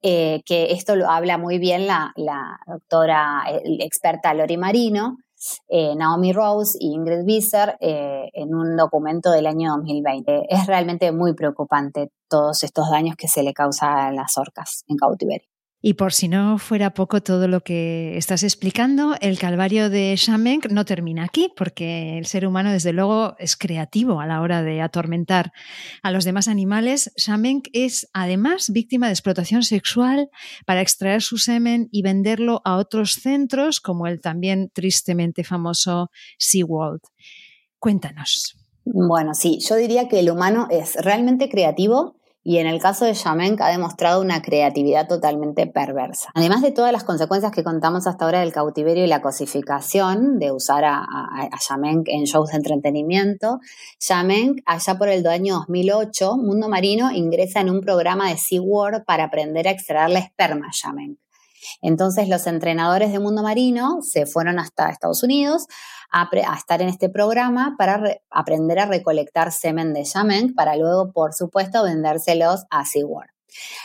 [0.00, 3.44] que esto lo habla muy bien la, la doctora
[3.78, 5.18] experta Lori Marino,
[5.68, 10.46] eh, Naomi Rose y Ingrid Visser eh, en un documento del año 2020.
[10.48, 14.96] Es realmente muy preocupante todos estos daños que se le causa a las orcas en
[14.96, 15.51] cautiverio.
[15.84, 20.70] Y por si no fuera poco todo lo que estás explicando, el calvario de Shamenk
[20.70, 24.80] no termina aquí, porque el ser humano, desde luego, es creativo a la hora de
[24.80, 25.52] atormentar
[26.04, 27.12] a los demás animales.
[27.16, 30.30] Shamenk es además víctima de explotación sexual
[30.66, 37.00] para extraer su semen y venderlo a otros centros, como el también tristemente famoso SeaWorld.
[37.80, 38.56] Cuéntanos.
[38.84, 43.14] Bueno, sí, yo diría que el humano es realmente creativo y en el caso de
[43.14, 46.30] Yamenk ha demostrado una creatividad totalmente perversa.
[46.34, 50.50] Además de todas las consecuencias que contamos hasta ahora del cautiverio y la cosificación de
[50.52, 51.48] usar a, a,
[52.06, 53.60] en shows de entretenimiento,
[54.00, 59.24] Yamenk, allá por el año 2008, Mundo Marino ingresa en un programa de SeaWorld para
[59.24, 61.21] aprender a extraer la esperma Yamenk.
[61.80, 65.66] Entonces los entrenadores de Mundo Marino se fueron hasta Estados Unidos
[66.10, 71.32] a, estar en este programa para aprender a recolectar semen de Yamen para luego, por
[71.32, 73.31] supuesto, vendérselos a SeaWorld.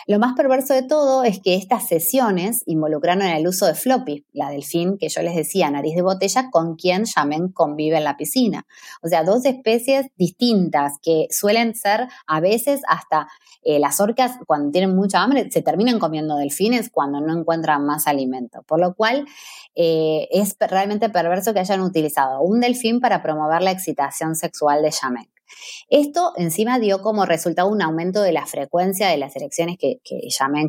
[0.05, 4.49] Lo más perverso de todo es que estas sesiones involucraron el uso de floppy, la
[4.49, 8.65] delfín que yo les decía, nariz de botella, con quien Yamen convive en la piscina.
[9.01, 13.27] O sea, dos especies distintas que suelen ser a veces hasta
[13.63, 18.07] eh, las orcas cuando tienen mucha hambre se terminan comiendo delfines cuando no encuentran más
[18.07, 18.63] alimento.
[18.63, 19.25] Por lo cual
[19.75, 24.91] eh, es realmente perverso que hayan utilizado un delfín para promover la excitación sexual de
[24.91, 25.36] Yamen.
[25.89, 30.19] Esto encima dio como resultado un aumento de la frecuencia de las elecciones que, que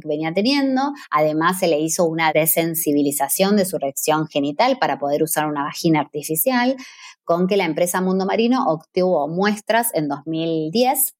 [0.04, 0.92] venía teniendo.
[1.10, 6.00] Además, se le hizo una desensibilización de su reacción genital para poder usar una vagina
[6.00, 6.76] artificial,
[7.24, 11.14] con que la empresa Mundo Marino obtuvo muestras en 2010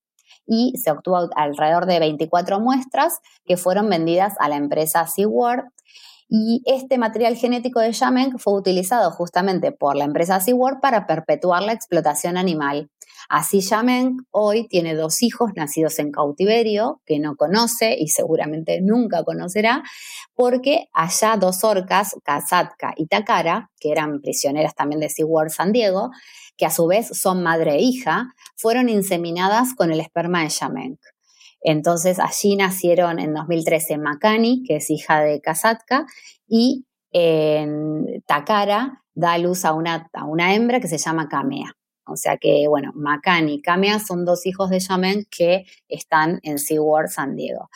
[0.46, 5.64] y se obtuvo alrededor de 24 muestras que fueron vendidas a la empresa SeaWorld.
[6.30, 11.62] Y este material genético de Yamen fue utilizado justamente por la empresa SeaWorld para perpetuar
[11.62, 12.90] la explotación animal
[13.28, 19.24] Así Yamen hoy tiene dos hijos nacidos en cautiverio que no conoce y seguramente nunca
[19.24, 19.82] conocerá,
[20.34, 26.10] porque allá dos orcas, Kazatka y Takara, que eran prisioneras también de SeaWorld San Diego,
[26.56, 30.98] que a su vez son madre e hija, fueron inseminadas con el esperma de Yamen.
[31.60, 36.06] Entonces allí nacieron en 2013 Makani, que es hija de Kazatka,
[36.46, 41.77] y en Takara da luz a una, a una hembra que se llama Kamea.
[42.08, 46.58] O sea que, bueno, Macan y Kamea son dos hijos de Yamen que están en
[46.58, 47.70] SeaWorld San Diego.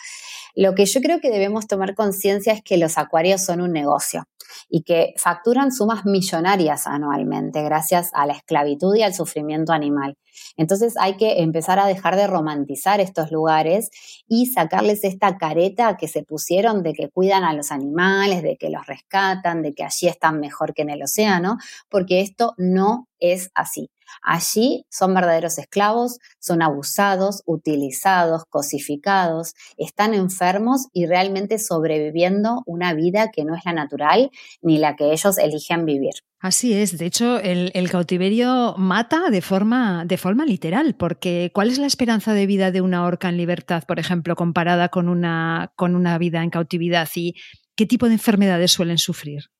[0.54, 4.24] Lo que yo creo que debemos tomar conciencia es que los acuarios son un negocio
[4.68, 10.16] y que facturan sumas millonarias anualmente gracias a la esclavitud y al sufrimiento animal.
[10.56, 13.90] Entonces hay que empezar a dejar de romantizar estos lugares
[14.26, 18.70] y sacarles esta careta que se pusieron de que cuidan a los animales, de que
[18.70, 23.50] los rescatan, de que allí están mejor que en el océano, porque esto no es
[23.54, 23.90] así.
[24.22, 33.30] Allí son verdaderos esclavos, son abusados, utilizados, cosificados, están enfermos y realmente sobreviviendo una vida
[33.30, 36.14] que no es la natural ni la que ellos eligen vivir.
[36.42, 41.78] Así es, de hecho el, cautiverio mata de forma, de forma literal, porque ¿cuál es
[41.78, 45.94] la esperanza de vida de una orca en libertad, por ejemplo, comparada con una, con
[45.94, 47.08] una vida en cautividad?
[47.14, 47.36] ¿Y
[47.76, 49.50] qué tipo de enfermedades suelen sufrir?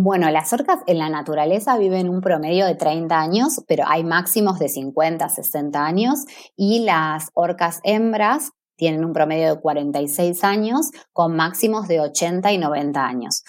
[0.00, 4.60] Bueno, las orcas en la naturaleza viven un promedio de 30 años, pero hay máximos
[4.60, 6.20] de 50, 60 años
[6.56, 12.58] y las orcas hembras tienen un promedio de 46 años con máximos de 80 y
[12.58, 13.42] 90 años.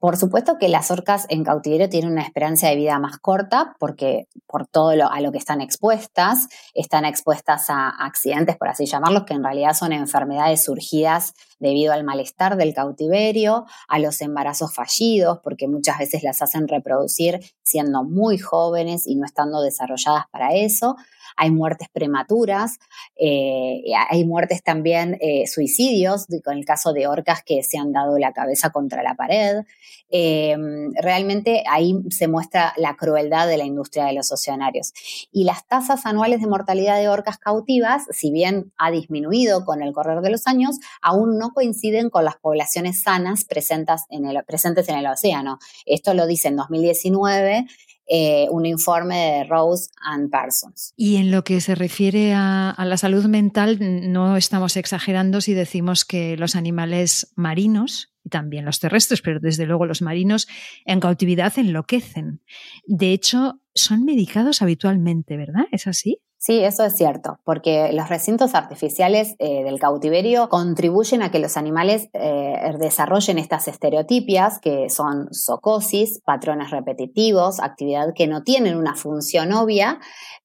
[0.00, 4.28] Por supuesto que las orcas en cautiverio tienen una esperanza de vida más corta porque
[4.46, 9.24] por todo lo, a lo que están expuestas, están expuestas a accidentes, por así llamarlos,
[9.24, 15.40] que en realidad son enfermedades surgidas debido al malestar del cautiverio, a los embarazos fallidos,
[15.44, 20.96] porque muchas veces las hacen reproducir siendo muy jóvenes y no estando desarrolladas para eso,
[21.36, 22.78] hay muertes prematuras,
[23.16, 28.18] eh, hay muertes también eh, suicidios, con el caso de orcas que se han dado
[28.18, 29.62] la cabeza contra la pared.
[30.10, 30.56] Eh,
[31.00, 34.92] realmente ahí se muestra la crueldad de la industria de los oceanarios.
[35.32, 39.92] Y las tasas anuales de mortalidad de orcas cautivas, si bien ha disminuido con el
[39.92, 44.88] correr de los años, aún no coinciden con las poblaciones sanas presentes en el, presentes
[44.88, 45.58] en el océano.
[45.86, 47.66] Esto lo dice en 2019
[48.12, 50.92] eh, un informe de Rose and Parsons.
[50.96, 56.04] Y en lo que se refiere a, la salud mental, no estamos exagerando si decimos
[56.04, 60.48] que los animales marinos y también los terrestres, pero desde luego los marinos
[60.86, 62.42] en cautividad enloquecen.
[62.84, 65.66] De hecho, son medicados habitualmente, ¿verdad?
[65.70, 66.20] ¿Es así?
[66.42, 71.58] Sí, eso es cierto, porque los recintos artificiales eh, del cautiverio contribuyen a que los
[71.58, 78.94] animales eh, desarrollen estas estereotipias, que son socosis, patrones repetitivos, actividad que no tienen una
[78.94, 80.00] función obia,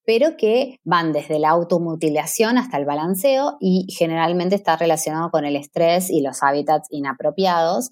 [0.05, 5.55] pero que van desde la automutilación hasta el balanceo y generalmente está relacionado con el
[5.55, 7.91] estrés y los hábitats inapropiados.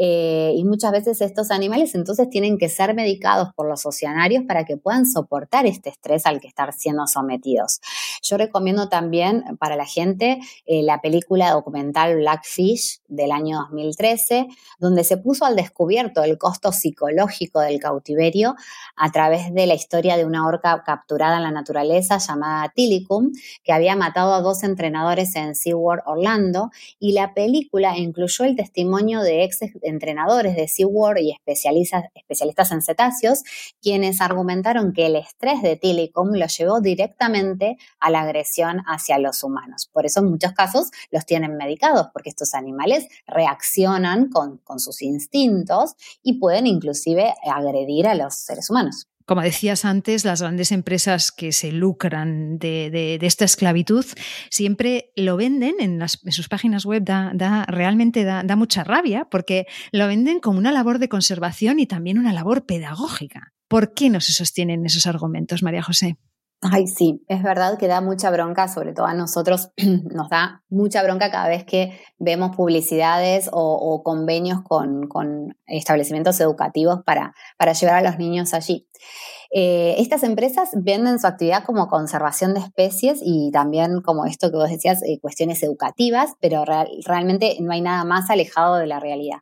[0.00, 4.64] Eh, y muchas veces estos animales entonces tienen que ser medicados por los oceanarios para
[4.64, 7.80] que puedan soportar este estrés al que están siendo sometidos.
[8.22, 14.46] Yo recomiendo también para la gente eh, la película documental Blackfish del año 2013,
[14.78, 18.54] donde se puso al descubierto el costo psicológico del cautiverio
[18.96, 23.32] a través de la historia de una orca capturada en la naturaleza llamada Tilicum,
[23.64, 29.22] que había matado a dos entrenadores en SeaWorld Orlando, y la película incluyó el testimonio
[29.22, 33.42] de ex entrenadores de SeaWorld y especialistas, especialistas en cetáceos,
[33.80, 39.42] quienes argumentaron que el estrés de Tilicum lo llevó directamente a la agresión hacia los
[39.42, 39.88] humanos.
[39.92, 45.02] Por eso en muchos casos los tienen medicados, porque estos animales reaccionan con, con sus
[45.02, 49.08] instintos y pueden inclusive agredir a los seres humanos.
[49.28, 54.06] Como decías antes, las grandes empresas que se lucran de, esta esclavitud
[54.48, 60.40] siempre lo venden en, sus páginas web, da, realmente da, mucha rabia porque lo venden
[60.40, 63.52] como una labor de conservación y también una labor pedagógica.
[63.68, 66.16] ¿Por qué no se sostienen esos argumentos, María José?
[66.60, 69.70] Ay, sí, es verdad que da mucha bronca, sobre todo a nosotros
[70.12, 77.32] nos da mucha bronca cada vez que vemos publicidades o, convenios con, establecimientos educativos para,
[77.58, 78.88] para llevar a los niños allí.
[79.52, 84.56] Eh, estas empresas venden su actividad como conservación de especies y también como esto que
[84.56, 86.64] vos decías, eh, cuestiones educativas, pero
[87.06, 89.38] realmente no hay nada más alejado de la realidad.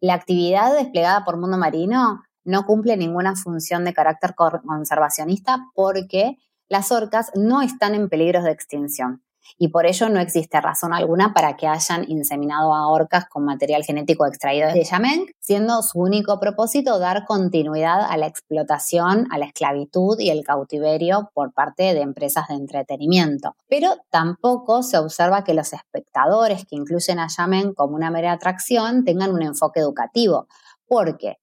[0.00, 6.38] La actividad desplegada por Mundo Marino no cumple ninguna función de carácter conservacionista porque
[6.74, 9.22] las orcas no están en peligro de extinción
[9.56, 13.84] y por ello no existe razón alguna para que hayan inseminado a orcas con material
[13.84, 19.46] genético extraído de Yameng, siendo su único propósito dar continuidad a la explotación, a la
[19.46, 23.54] esclavitud y el cautiverio por parte de empresas de entretenimiento.
[23.68, 29.04] Pero tampoco se observa que los espectadores que incluyen a Yameng como una mera atracción
[29.04, 30.48] tengan un enfoque educativo,
[30.88, 31.36] porque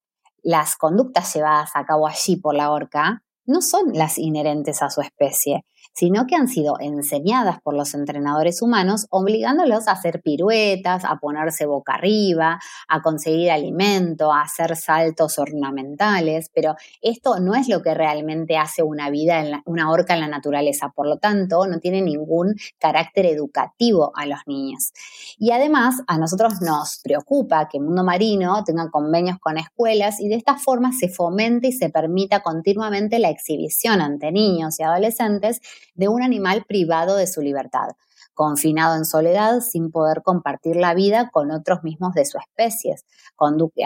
[0.44, 5.02] las conductas llevadas a cabo allí por la orca no son las inherentes a su
[5.02, 11.18] especie, sino que han sido enseñadas por los entrenadores humanos, obligándolos a hacer piruetas, a
[11.18, 17.82] ponerse boca arriba, a conseguir alimento, a hacer saltos ornamentales, pero esto no es lo
[17.82, 21.80] que realmente hace una vida, en una orca en la naturaleza, por lo tanto, no
[21.80, 24.92] tiene ningún carácter educativo a los niños.
[25.38, 30.28] Y además, a nosotros nos preocupa que el mundo marino tenga convenios con escuelas y
[30.28, 35.62] de esta forma se fomente y se permita continuamente la exhibición ante niños y adolescentes
[36.02, 37.90] de un animal privado de su libertad,
[38.34, 42.96] confinado en soledad sin poder compartir la vida con otros mismos de su especie,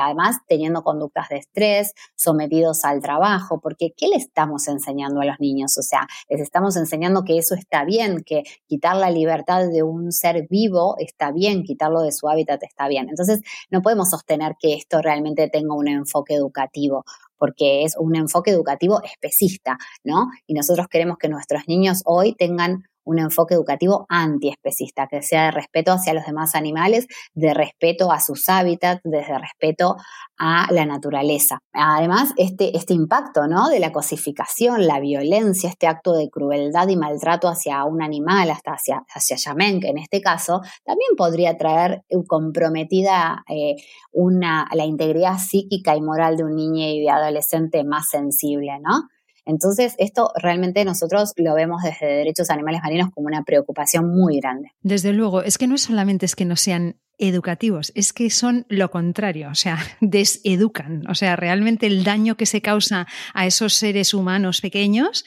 [0.01, 5.41] además teniendo conductas de estrés, sometidos al trabajo, porque ¿qué le estamos enseñando a los
[5.41, 5.77] niños?
[5.77, 10.13] O sea, les estamos enseñando que eso está bien, que quitar la libertad de un
[10.13, 13.09] ser vivo está bien, quitarlo de su hábitat está bien.
[13.09, 17.03] Entonces, no podemos sostener que esto realmente tenga un enfoque educativo
[17.37, 20.29] porque es un enfoque educativo especista, ¿no?
[20.47, 25.51] Y nosotros queremos que nuestros niños hoy tengan un enfoque educativo antiespecista, que sea de
[25.51, 29.95] respeto hacia los demás animales, de respeto a sus hábitats, desde respeto
[30.37, 31.59] a la naturaleza.
[31.71, 33.69] Además, este, este impacto ¿no?
[33.69, 38.71] de la cosificación, la violencia, este acto de crueldad y maltrato hacia un animal, hasta
[38.71, 43.75] hacia, hacia Yamen, en este caso, también podría traer comprometida eh,
[44.11, 49.09] una, la integridad psíquica y moral de un niño y de adolescente más sensible, ¿no?
[49.45, 54.71] Entonces, esto realmente nosotros lo vemos desde Derechos Animales Marinos como una preocupación muy grande.
[54.81, 58.91] Desde luego, es que no solamente es que no sean educativos, es que son lo
[58.91, 64.13] contrario, o sea, deseducan, o sea, realmente el daño que se causa a esos seres
[64.13, 65.25] humanos pequeños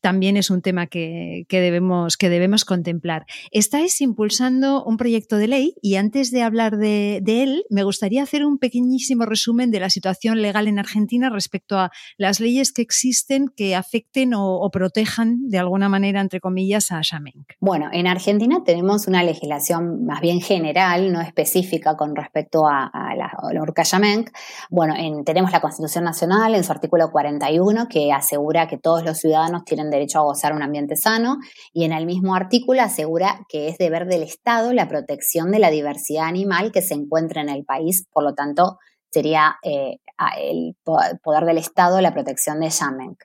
[0.00, 3.26] también es un tema que, debemos, que debemos contemplar.
[3.50, 8.44] Estáis impulsando un proyecto de ley y antes de hablar de, él, me gustaría hacer
[8.44, 13.48] un pequeñísimo resumen de la situación legal en Argentina respecto a las leyes que existen
[13.54, 17.54] que afecten o, protejan de alguna manera, entre comillas, a Shamenk.
[17.60, 23.32] Bueno, en Argentina tenemos una legislación más bien general, no específica con respecto a, la,
[23.60, 24.30] orca Yamenk.
[24.68, 29.64] Bueno, tenemos la Constitución Nacional en su artículo 41 que asegura que todos los ciudadanos
[29.64, 31.38] tienen derecho a gozar un ambiente sano
[31.72, 35.70] y en el mismo artículo asegura que es deber del Estado la protección de la
[35.70, 38.78] diversidad animal que se encuentra en el país, por lo tanto
[39.12, 39.98] sería eh,
[40.38, 43.18] el poder del Estado la protección de Yamenk.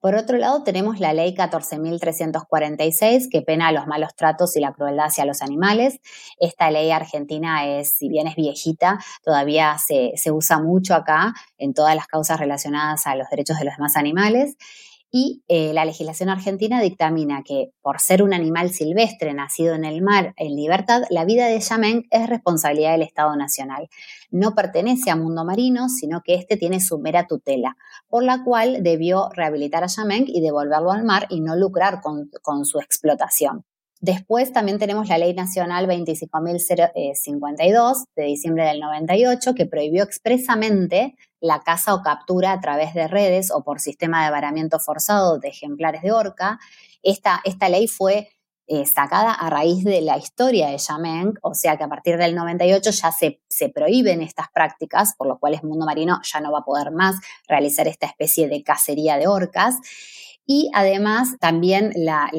[0.00, 5.06] Por otro lado, tenemos la ley 14.346 que pena los malos tratos y la crueldad
[5.06, 6.00] hacia los animales.
[6.38, 11.74] Esta ley argentina es, si bien es viejita, todavía se, se usa mucho acá en
[11.74, 14.56] todas las causas relacionadas a los derechos de los demás animales
[15.10, 20.02] y eh, la legislación argentina dictamina que por ser un animal silvestre nacido en el
[20.02, 23.88] mar en libertad, la vida de Yamen es responsabilidad del Estado Nacional.
[24.30, 27.76] No pertenece a mundo marino, sino que éste tiene su mera tutela,
[28.08, 32.30] por la cual debió rehabilitar a Yamen y devolverlo al mar y no lucrar con,
[32.42, 33.64] con su explotación.
[34.00, 41.58] Después también tenemos la Ley Nacional 25.052 de diciembre del 98 que prohibió expresamente la
[41.60, 46.02] caza o captura a través de redes o por sistema de varamiento forzado de ejemplares
[46.02, 46.60] de orca.
[47.02, 48.28] Esta, esta ley fue
[48.68, 52.34] eh, sacada a raíz de la historia de Yameng, o sea que a partir del
[52.34, 56.52] 98 ya se, se prohíben estas prácticas, por lo cual el mundo marino ya no
[56.52, 57.16] va a poder más
[57.48, 59.76] realizar esta especie de cacería de orcas.
[60.50, 62.30] Y además también la,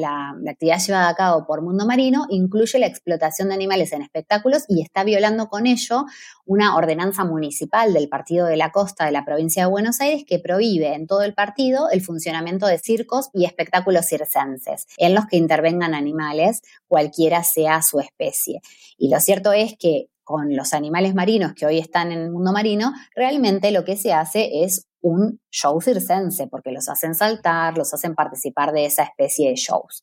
[0.48, 4.82] actividad llevada a cabo por Mundo Marino incluye la explotación de animales en espectáculos y
[4.82, 6.06] está violando con ello
[6.44, 10.40] una ordenanza municipal del Partido de la Costa de la provincia de Buenos Aires que
[10.40, 15.36] prohíbe en todo el partido el funcionamiento de circos y espectáculos circenses en los que
[15.36, 18.60] intervengan animales, cualquiera sea su especie.
[18.98, 22.52] Y lo cierto es que con los animales marinos que hoy están en el mundo
[22.52, 27.92] marino, realmente lo que se hace es un show circense, porque los hacen saltar, los
[27.92, 30.02] hacen participar de esa especie de shows.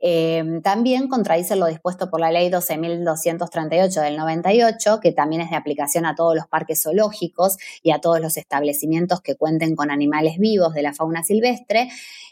[0.00, 5.56] Eh, también contradice lo dispuesto por la ley 12.238 del 98, que también es de
[5.56, 10.38] aplicación a todos los parques zoológicos y a todos los establecimientos que cuenten con animales
[10.38, 11.88] vivos de la fauna silvestre,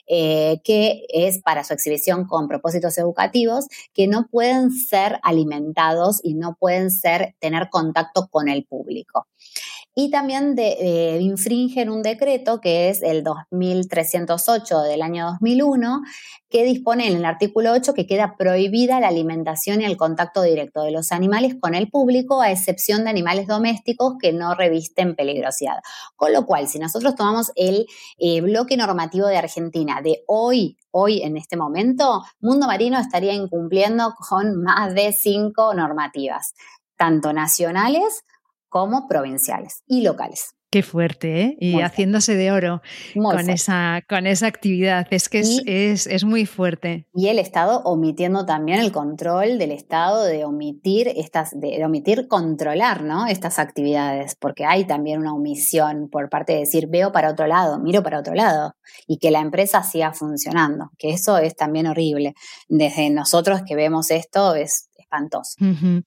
[0.07, 6.35] eh, que es para su exhibición con propósitos educativos, que no pueden ser alimentados y
[6.35, 9.27] no pueden ser, tener contacto con el público
[9.99, 16.03] y también de, eh, infringen un decreto que es el 2308 del año 2001,
[16.51, 20.83] que dispone en el artículo 8 que queda prohibida la alimentación y el contacto directo
[20.83, 25.79] de los animales con el público, a excepción de animales domésticos que no revisten peligrosidad.
[26.15, 27.87] Con lo cual, si nosotros tomamos el
[28.19, 34.13] eh, bloque normativo de Argentina de hoy, hoy en este momento, Mundo Marino estaría incumpliendo
[34.29, 36.53] con más de cinco normativas,
[36.99, 38.25] tanto nacionales
[38.77, 40.55] como provinciales y locales.
[40.71, 41.57] Qué fuerte, ¿eh?
[41.59, 42.83] Y haciéndose de oro
[43.15, 45.07] con, esa, con esa actividad.
[45.11, 47.07] Es que es, es, muy fuerte.
[47.15, 53.03] Y el Estado omitiendo también el control del Estado de omitir estas, de, omitir controlar,
[53.03, 53.27] ¿no?
[53.27, 57.79] Estas actividades, porque hay también una omisión por parte de decir veo para otro lado,
[57.79, 58.75] miro para otro lado,
[59.07, 62.35] y que la empresa siga funcionando, que eso es también horrible.
[62.69, 65.57] Desde nosotros que vemos esto es espantoso.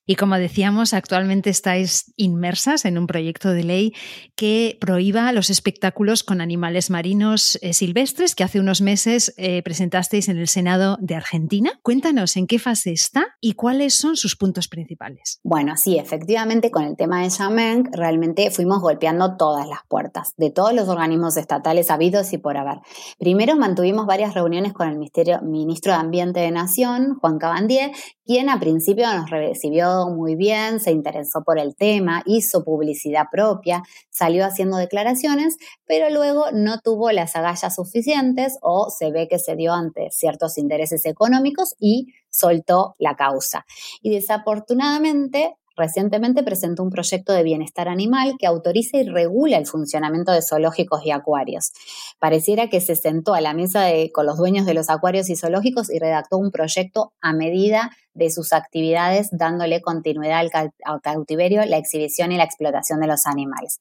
[0.05, 3.93] Y como decíamos, actualmente estáis inmersas en un proyecto de ley
[4.35, 10.27] que prohíba los espectáculos con animales marinos eh, silvestres que hace unos meses eh, presentasteis
[10.29, 11.71] en el Senado de Argentina.
[11.81, 15.39] Cuéntanos en qué fase está y cuáles son sus puntos principales.
[15.43, 20.51] Bueno, sí, efectivamente, con el tema de Yamenk, realmente fuimos golpeando todas las puertas de
[20.51, 22.79] todos los organismos estatales habidos y por haber.
[23.17, 27.91] Primero mantuvimos varias reuniones con el Ministerio, Ministro de Ambiente de Nación, Juan Cabandier,
[28.25, 33.25] quien a principios principio nos recibió muy bien, se interesó por el tema, hizo publicidad
[33.31, 39.37] propia, salió haciendo declaraciones, pero luego no tuvo las agallas suficientes o se ve que
[39.37, 43.63] se dio ante ciertos intereses económicos y soltó la causa.
[44.01, 50.34] Y desafortunadamente Recientemente presentó un proyecto de bienestar animal que autoriza y regula el funcionamiento
[50.34, 51.71] de zoológicos y acuarios.
[52.19, 55.89] Pareciera que se sentó a la mesa con los dueños de los acuarios y zoológicos
[55.89, 60.51] y redactó un proyecto a medida de sus actividades, dándole continuidad al,
[60.84, 63.80] al cautiverio, la exhibición y la explotación de los animales.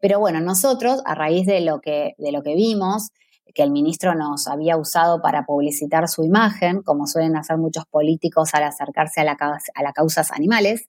[0.00, 3.10] Pero bueno, nosotros, a raíz de lo que, de lo que vimos,
[3.54, 8.50] que el ministro nos había usado para publicitar su imagen, como suelen hacer muchos políticos
[8.54, 10.86] al acercarse a la, a causas animales,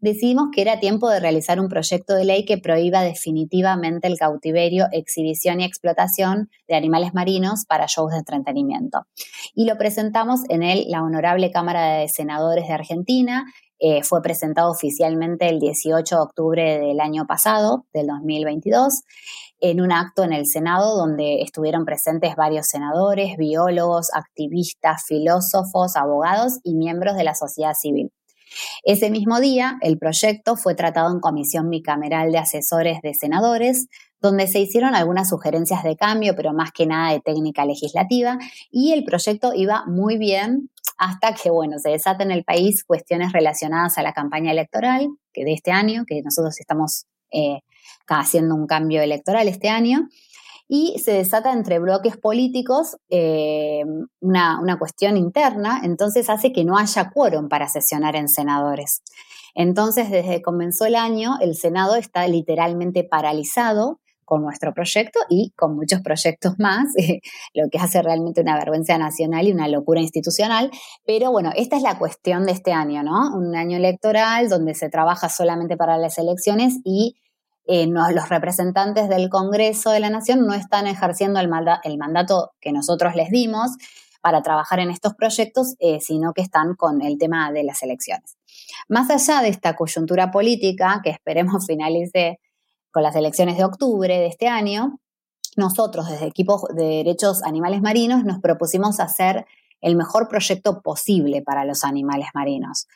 [0.00, 4.86] decidimos que era tiempo de realizar un proyecto de ley que prohíba definitivamente el cautiverio,
[4.92, 9.06] exhibición y explotación de animales marinos para shows de entretenimiento.
[9.54, 13.44] Y lo presentamos en el, la Honorable Cámara de Senadores de Argentina,
[13.78, 19.02] eh, fue presentado oficialmente el 18 de octubre del año pasado, del 2022
[19.60, 26.58] en un acto en el Senado donde estuvieron presentes varios senadores, biólogos, activistas, filósofos, abogados
[26.62, 28.12] y miembros de la sociedad civil.
[28.84, 33.88] Ese mismo día, el proyecto fue tratado en comisión bicameral de asesores de senadores,
[34.20, 38.38] donde se hicieron algunas sugerencias de cambio, pero más que nada de técnica legislativa,
[38.70, 43.32] y el proyecto iba muy bien hasta que, bueno, se desaten en el país cuestiones
[43.32, 47.60] relacionadas a la campaña electoral que de este año, que nosotros estamos eh,
[48.08, 50.08] haciendo un cambio electoral este año,
[50.68, 53.84] y se desata entre bloques políticos eh,
[54.20, 59.02] una, una, cuestión interna, entonces hace que no haya quórum para sesionar en senadores.
[59.54, 65.52] Entonces, desde que comenzó el año, el Senado está literalmente paralizado con nuestro proyecto y
[65.56, 66.88] con muchos proyectos más,
[67.54, 70.70] lo que hace realmente una vergüenza nacional y una locura institucional.
[71.06, 73.34] Pero bueno, esta es la cuestión de este año, ¿no?
[73.34, 77.16] Un año electoral donde se trabaja solamente para las elecciones y
[77.66, 83.16] eh, los representantes del Congreso de la Nación no están ejerciendo el, mandato que nosotros
[83.16, 83.72] les dimos
[84.20, 88.36] para trabajar en estos proyectos, eh, sino que están con el tema de las elecciones.
[88.88, 92.38] Más allá de esta coyuntura política, que esperemos finalice
[92.92, 95.00] con las elecciones de octubre de este año,
[95.56, 99.46] nosotros desde Equipo de Derechos Animales Marinos nos propusimos hacer
[99.80, 102.86] el mejor proyecto posible para los animales marinos.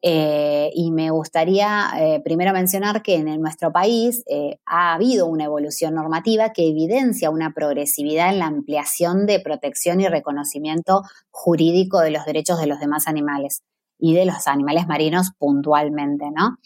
[0.00, 5.44] Eh, y me gustaría eh, primero mencionar que en nuestro país eh, ha habido una
[5.44, 12.12] evolución normativa que evidencia una progresividad en la ampliación de protección y reconocimiento jurídico de
[12.12, 13.62] los derechos de los demás animales
[13.98, 16.58] y de los animales marinos puntualmente, ¿no?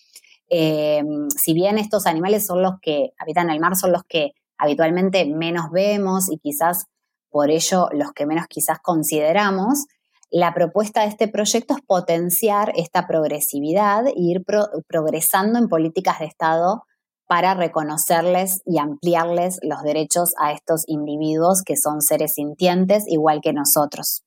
[0.51, 5.71] si bien estos animales son los que habitan el mar, son los que habitualmente menos
[5.71, 6.89] vemos y quizás
[7.31, 9.87] por ello los que menos quizás consideramos,
[10.33, 14.43] la propuesta de este proyecto es potenciar esta progresividad e ir
[14.89, 16.85] progresando en políticas de Estado
[17.29, 23.53] para reconocerles y ampliarles los derechos a estos individuos que son seres sintientes igual que
[23.53, 24.25] nosotros.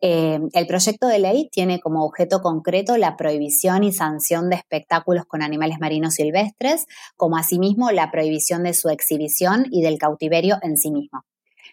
[0.00, 5.24] Eh, el proyecto de ley tiene como objeto concreto la prohibición y sanción de espectáculos
[5.24, 6.86] con animales marinos silvestres,
[7.16, 11.22] como asimismo la prohibición de su exhibición y del cautiverio en sí mismo.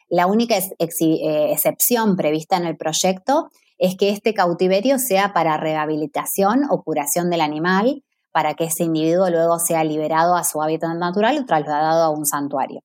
[0.09, 6.63] La única eh, excepción prevista en el proyecto es que este cautiverio sea para rehabilitación
[6.69, 11.37] o curación del animal, para que ese individuo luego sea liberado a su hábitat natural
[11.39, 12.81] o trasladado a un santuario.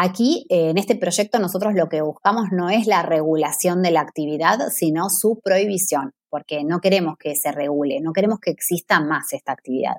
[0.00, 4.00] Aquí, eh, en este proyecto, nosotros lo que buscamos no es la regulación de la
[4.00, 9.32] actividad, sino su prohibición, porque no queremos que se regule, no queremos que exista más
[9.32, 9.96] esta actividad.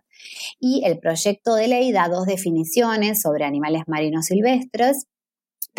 [0.58, 5.06] Y el proyecto de ley da dos definiciones sobre animales marinos silvestres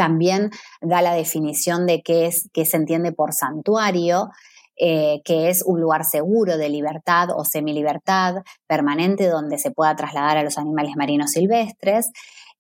[0.01, 0.49] también
[0.81, 4.31] da la definición de qué, es, qué se entiende por santuario,
[4.79, 8.37] eh, que es un lugar seguro de libertad o semilibertad
[8.67, 12.13] permanente donde se pueda trasladar a los animales marinos silvestres.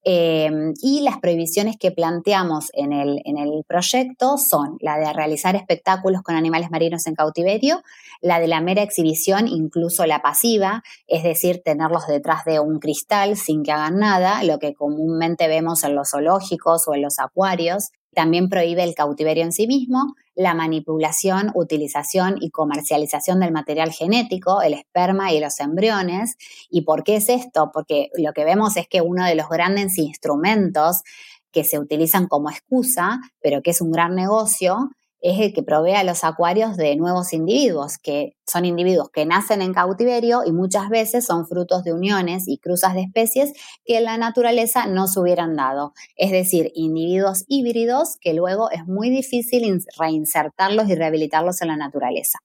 [0.03, 5.57] Em, y las prohibiciones que planteamos en el, en el proyecto son la de realizar
[5.57, 7.83] espectáculos con animales marinos en cautiverio,
[8.23, 13.37] la de la mera exhibición, incluso la pasiva, es decir, tenerlos detrás de un cristal
[13.37, 17.91] sin que hagan nada, lo que comúnmente vemos en los zoológicos o en los acuarios.
[18.15, 24.63] También prohíbe el cautiverio en sí mismo, la manipulación, utilización y comercialización del material genético,
[24.63, 26.37] el esperma y los embriones.
[26.71, 27.71] ¿Y por qué es esto?
[27.73, 31.03] Porque lo que vemos es que uno de los grandes instrumentos
[31.53, 34.91] que se utilizan como excusa, pero que es un gran negocio,
[35.21, 39.63] es el que provee a los acuarios de nuevos individuos, que son individuos que nacen
[39.63, 43.53] en cautiverio y muchas veces son frutos de uniones y cruzas de especies
[43.85, 45.93] que en la naturaleza no se hubieran dado.
[46.17, 52.39] Es decir, individuos híbridos que luego es muy difícil reinsertarlos y rehabilitarlos en la naturaleza.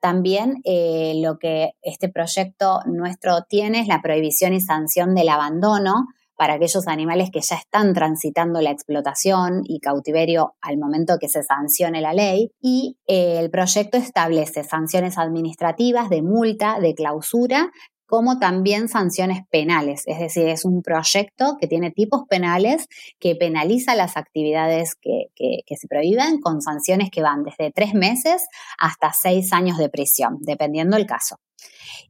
[0.00, 6.06] También eh, lo que este proyecto nuestro tiene es la prohibición y sanción del abandono
[6.40, 11.42] para aquellos animales que ya están transitando la explotación y cautiverio al momento que se
[11.42, 12.50] sancione la ley.
[12.62, 17.70] Y eh, el proyecto establece sanciones administrativas de multa, de clausura
[18.06, 20.04] como también sanciones penales.
[20.06, 22.88] Es decir, es un proyecto que tiene tipos penales
[23.18, 28.48] que penaliza las actividades que, que, se prohíben con sanciones que van desde tres meses
[28.78, 31.36] hasta seis años de prisión, dependiendo del caso.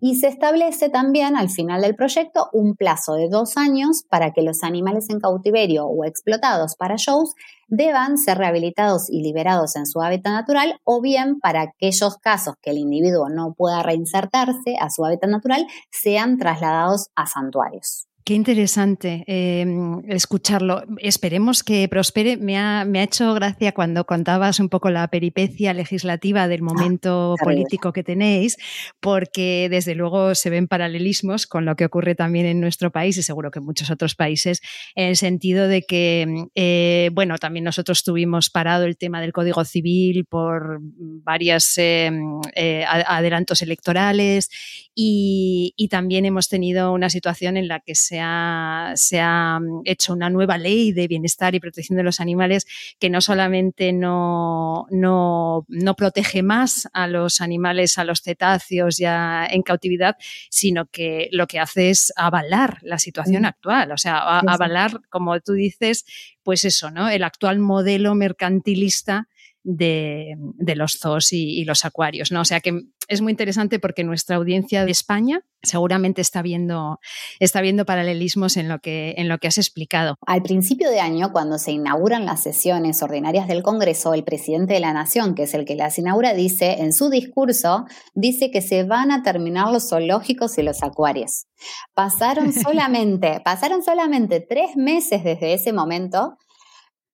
[0.01, 4.43] Y se establece también al final del proyecto un plazo de dos años para que
[4.43, 7.35] los animales en cautiverio o explotados para shows
[7.69, 12.71] deban ser rehabilitados y liberados en su hábitat natural o bien para aquellos casos que
[12.71, 18.10] el individuo no pueda reinsertarse a su hábitat natural sean trasladados a santuarios.
[18.23, 20.83] Qué interesante em, escucharlo.
[20.99, 22.37] Esperemos que prospere.
[22.37, 26.65] Me ha, me ha, hecho gracia cuando contabas un poco la peripecia legislativa del ah,
[26.65, 28.59] momento político que tenéis,
[29.01, 33.23] porque desde luego se ven paralelismos con lo que ocurre también en nuestro país y
[33.23, 34.61] seguro que en muchos otros países,
[34.95, 39.65] en el sentido de que, eh, bueno, también nosotros tuvimos parado el tema del Código
[39.65, 44.51] Civil por varios em, eh, adelantos electorales
[44.95, 50.13] y, y también hemos tenido una situación en la que se se ha, mm, hecho
[50.13, 52.67] una nueva ley de bienestar y protección de los animales
[52.99, 55.65] que no solamente no, no,
[55.97, 60.17] protege más a los animales, a los cetáceos ya en cautividad,
[60.51, 63.47] sino que lo que hace es avalar la situación mm.
[63.47, 66.05] actual, o sea, avalar, como tú dices,
[66.43, 67.09] pues eso, ¿no?
[67.09, 69.29] El actual modelo mercantilista
[69.63, 70.37] de,
[70.75, 72.41] los zoos y, los acuarios, ¿no?
[72.41, 77.01] O sea que es muy interesante porque nuestra audiencia de España seguramente está viendo,
[77.39, 80.15] está viendo paralelismos en lo, que, en lo que has explicado.
[80.27, 84.81] Al principio de año, cuando se inauguran las sesiones ordinarias del Congreso, el presidente de
[84.81, 87.85] la Nación, que es el que las inaugura, dice, en su discurso,
[88.15, 91.47] dice que se van a terminar los zoológicos y los acuarios.
[91.95, 96.39] Pasaron solamente, pasaron solamente tres meses desde ese momento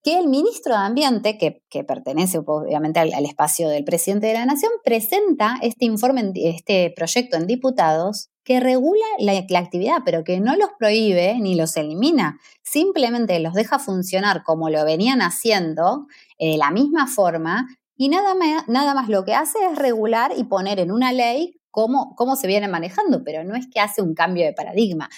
[0.07, 4.70] que el ministro de Ambiente, que, pertenece obviamente al, espacio del presidente de la Nación,
[4.84, 10.68] presenta este informe, este proyecto en diputados que regula la, actividad, pero que no los
[10.78, 16.07] prohíbe ni los elimina, simplemente los deja funcionar como lo venían haciendo,
[16.38, 18.36] eh, de la misma forma, y nada
[18.68, 22.68] nada más lo que hace es regular y poner en una ley cómo, se viene
[22.68, 25.11] manejando, pero no es que hace un cambio de paradigma.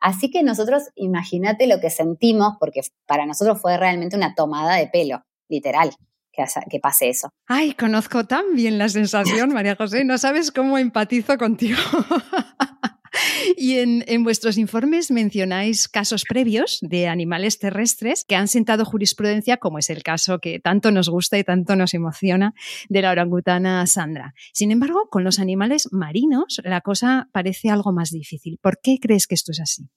[0.00, 4.86] Así que nosotros, imagínate lo que sentimos, porque para nosotros fue realmente una tomada de
[4.86, 5.90] pelo, literal.
[6.32, 7.30] Que, que pase eso.
[7.46, 11.78] Ay, conozco tan bien la sensación, María José, no sabes cómo empatizo contigo.
[13.56, 19.78] Y en, vuestros informes mencionáis casos previos de animales terrestres que han sentado jurisprudencia, como
[19.78, 22.54] es el caso que tanto nos gusta y tanto nos emociona
[22.88, 24.34] de la orangutana Sandra.
[24.52, 28.58] Sin embargo, con los animales marinos la cosa parece algo más difícil.
[28.60, 29.88] ¿Por qué crees que esto es así?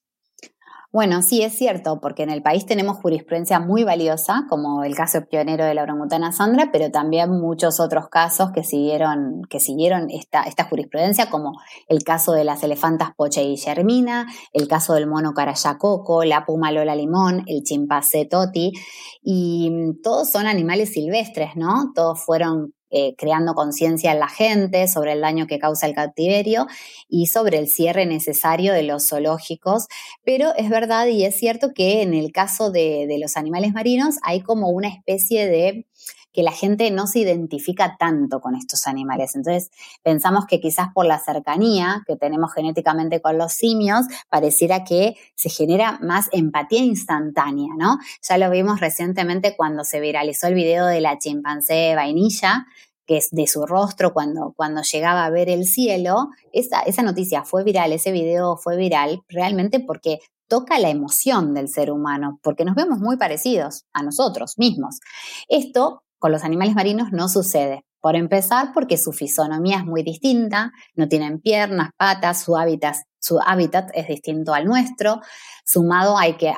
[0.91, 5.23] Bueno, sí, es cierto, porque en el país tenemos jurisprudencia muy valiosa, como el caso
[5.29, 10.41] pionero de la orangutana Sandra, pero también muchos otros casos que siguieron, que siguieron esta,
[10.41, 11.53] esta jurisprudencia, como
[11.87, 16.71] el caso de las elefantas Poche y Germina, el caso del mono Carayacoco, la puma
[16.71, 18.71] Lola Limón, el chimpancé Toti,
[19.21, 21.91] y mm, todos son animales silvestres, ¿no?
[21.93, 26.67] Todos fueron eh, creando conciencia en la gente sobre el daño que causa el cautiverio
[27.07, 29.87] y sobre el cierre necesario de los zoológicos.
[30.23, 34.17] Pero es verdad y es cierto que en el caso de, de los animales marinos
[34.23, 35.85] hay como una especie de
[36.31, 39.35] que la gente no se identifica tanto con estos animales.
[39.35, 39.71] Entonces,
[40.03, 45.49] pensamos que quizás por la cercanía que tenemos genéticamente con los simios, pareciera que se
[45.49, 47.97] genera más empatía instantánea, ¿no?
[48.27, 52.67] Ya lo vimos recientemente cuando se viralizó el video de la chimpancé vainilla,
[53.05, 56.29] que es de su rostro cuando, cuando llegaba a ver el cielo.
[56.53, 61.69] Esa, esa noticia fue viral, ese video fue viral realmente porque toca la emoción del
[61.69, 64.99] ser humano, porque nos vemos muy parecidos a nosotros mismos.
[65.47, 67.83] Esto con los animales marinos no sucede.
[68.01, 73.39] Por empezar, porque su fisonomía es muy distinta, no tienen piernas, patas, su hábitat, su
[73.45, 75.21] hábitat es distinto al nuestro,
[75.65, 76.51] sumado a que,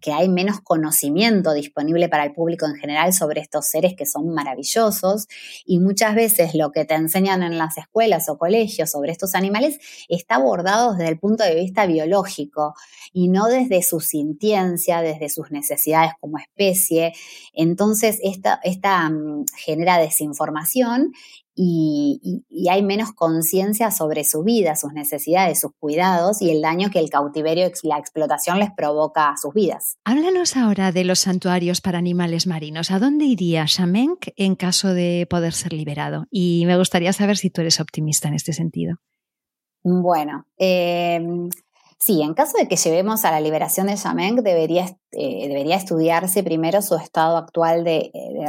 [0.00, 4.34] que hay menos conocimiento disponible para el público en general sobre estos seres que son
[4.34, 5.28] maravillosos
[5.64, 9.78] y muchas veces lo que te enseñan en las escuelas o colegios sobre estos animales
[10.08, 12.74] está abordado desde el punto de vista biológico
[13.12, 17.12] y no desde su sintiencia, desde sus necesidades como especie.
[17.54, 21.12] Entonces, esta, esta mm, genera desinformación
[21.62, 27.00] y, hay menos conciencia sobre su vida, sus necesidades, sus cuidados y el daño que
[27.00, 29.98] el cautiverio y la explotación les provoca a sus vidas.
[30.04, 32.90] Háblanos ahora de los santuarios para animales marinos.
[32.90, 36.26] ¿A dónde iría Shamenk en caso de poder ser liberado?
[36.30, 38.96] Y me gustaría saber si tú eres optimista en este sentido.
[39.82, 41.20] Bueno, eh,
[42.02, 46.42] Sí, en caso de que llevemos a la liberación de Yamenk, debería, eh, debería estudiarse
[46.42, 48.48] primero su estado actual de, eh,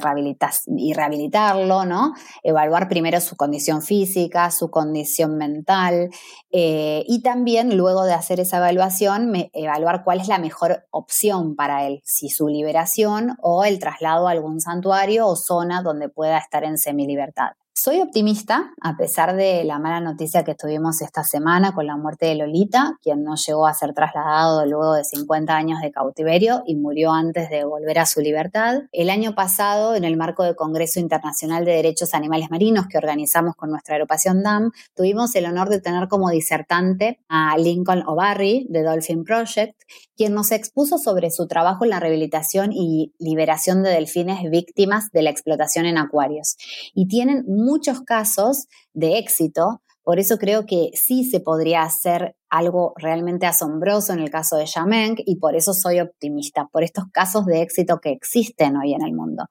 [0.78, 2.14] y rehabilitarlo, ¿no?
[2.44, 6.10] Evaluar primero su condición física, su condición mental
[6.52, 11.86] eh, y también luego de hacer esa evaluación, evaluar cuál es la mejor opción para
[11.86, 16.64] él, si su liberación o el traslado a algún santuario o zona donde pueda estar
[16.64, 17.61] en semilibertad.
[17.74, 22.26] Soy optimista, a pesar de la mala noticia que tuvimos esta semana con la muerte
[22.26, 26.76] de Lolita, quien no llegó a ser trasladado luego de 50 años de cautiverio y
[26.76, 28.82] murió antes de volver a su libertad.
[28.92, 33.56] El año pasado, en el marco del Congreso Internacional de Derechos Animales Marinos que organizamos
[33.56, 38.84] con nuestra agrupación DAM, tuvimos el honor de tener como disertante a Lincoln O'Barry de
[38.84, 39.82] Dolphin Project,
[40.18, 45.24] quien nos expuso sobre su trabajo en la rehabilitación y liberación de delfines víctimas de
[45.24, 46.58] la explotación en acuarios.
[46.94, 52.94] Y tienen muchos casos de éxito por eso creo que sí se podría hacer algo
[52.98, 57.46] realmente asombroso en el caso de Yamenk y por eso soy optimista, por estos casos
[57.46, 59.46] de éxito que existen hoy en el mundo.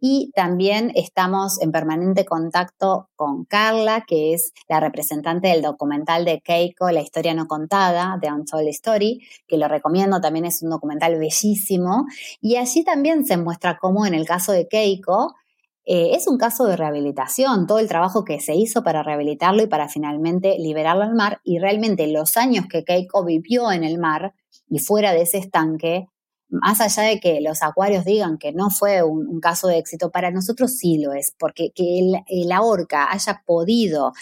[0.00, 6.40] Y también estamos en permanente contacto con Carla, que es la representante del documental de
[6.40, 11.18] Keiko, La historia no contada, de Untold Story, que lo recomiendo, también es un documental
[11.18, 12.06] bellísimo.
[12.40, 15.34] Y allí también se muestra cómo en el caso de Keiko,
[15.90, 19.68] eh, es un caso de rehabilitación, todo el trabajo que se hizo para rehabilitarlo y
[19.68, 24.34] para finalmente liberarlo al mar y realmente los años que Keiko vivió en el mar
[24.68, 26.06] y fuera de ese estanque,
[26.50, 30.30] más allá de que los acuarios digan que no fue un, caso de éxito, para
[30.30, 32.02] nosotros sí lo es, porque que
[32.44, 34.12] la orca haya podido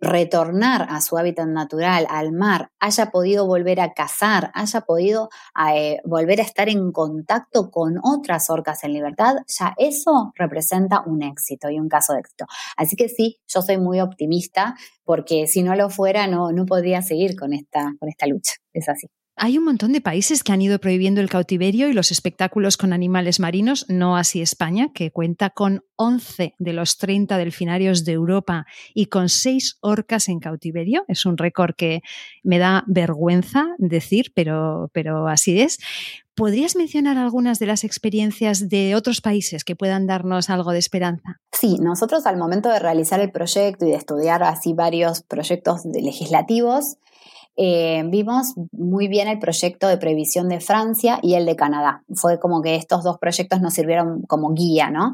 [0.00, 5.30] retornar a su hábitat natural, al mar, haya podido volver a cazar, haya podido
[5.74, 11.22] eh, volver a estar en contacto con otras orcas en libertad, ya eso representa un
[11.22, 12.46] éxito y un caso de éxito.
[12.76, 14.74] Así que sí, yo soy muy optimista
[15.04, 18.54] porque si no lo fuera no, no podría seguir con esta, con esta lucha.
[18.72, 19.08] Es así.
[19.38, 22.94] Hay un montón de países que han ido prohibiendo el cautiverio y los espectáculos con
[22.94, 28.64] animales marinos, no así España, que cuenta con 11 de los 30 delfinarios de Europa
[28.94, 31.04] y con 6 orcas en cautiverio.
[31.06, 32.00] Es un récord que
[32.42, 35.80] me da vergüenza decir, pero, pero así es.
[36.34, 41.40] ¿Podrías mencionar algunas de las experiencias de otros países que puedan darnos algo de esperanza?
[41.52, 46.96] Sí, nosotros al momento de realizar el proyecto y de estudiar así varios proyectos legislativos,
[47.56, 52.02] eh, vimos muy bien el proyecto de previsión de Francia y el de Canadá.
[52.14, 55.12] Fue como que estos dos proyectos nos sirvieron como guía, ¿no?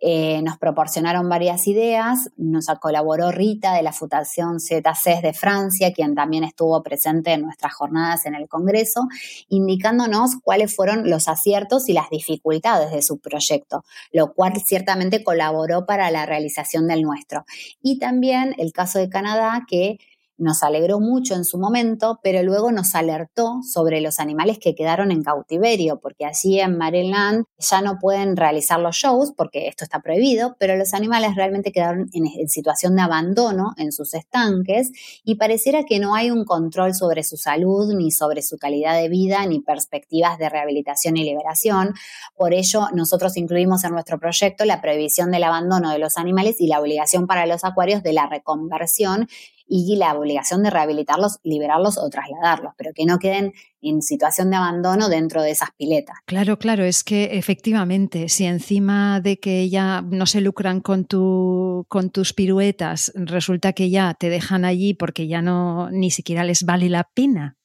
[0.00, 6.14] Eh, nos proporcionaron varias ideas, nos colaboró Rita de la Fundación ZCES de Francia, quien
[6.14, 9.06] también estuvo presente en nuestras jornadas en el Congreso,
[9.48, 15.86] indicándonos cuáles fueron los aciertos y las dificultades de su proyecto, lo cual ciertamente colaboró
[15.86, 17.44] para la realización del nuestro.
[17.82, 19.98] Y también el caso de Canadá, que
[20.36, 25.10] nos alegró mucho en su momento, pero luego nos alertó sobre los animales que quedaron
[25.10, 30.00] en cautiverio, porque allí en Maryland ya no pueden realizar los shows porque esto está
[30.00, 34.90] prohibido, pero los animales realmente quedaron en, situación de abandono en sus estanques
[35.24, 39.08] y pareciera que no hay un control sobre su salud, ni sobre su calidad de
[39.08, 41.94] vida, ni perspectivas de rehabilitación y liberación.
[42.36, 46.66] Por ello, nosotros incluimos en nuestro proyecto la prohibición del abandono de los animales y
[46.66, 49.28] la obligación para los acuarios de la reconversión
[49.66, 54.56] y la obligación de rehabilitarlos, liberarlos o trasladarlos, pero que no queden en situación de
[54.56, 56.16] abandono dentro de esas piletas.
[56.26, 61.86] Claro, claro, es que efectivamente, si encima de que ya no se lucran con, tu,
[61.88, 66.64] con tus piruetas, resulta que ya te dejan allí porque ya no ni siquiera les
[66.64, 67.56] vale la pena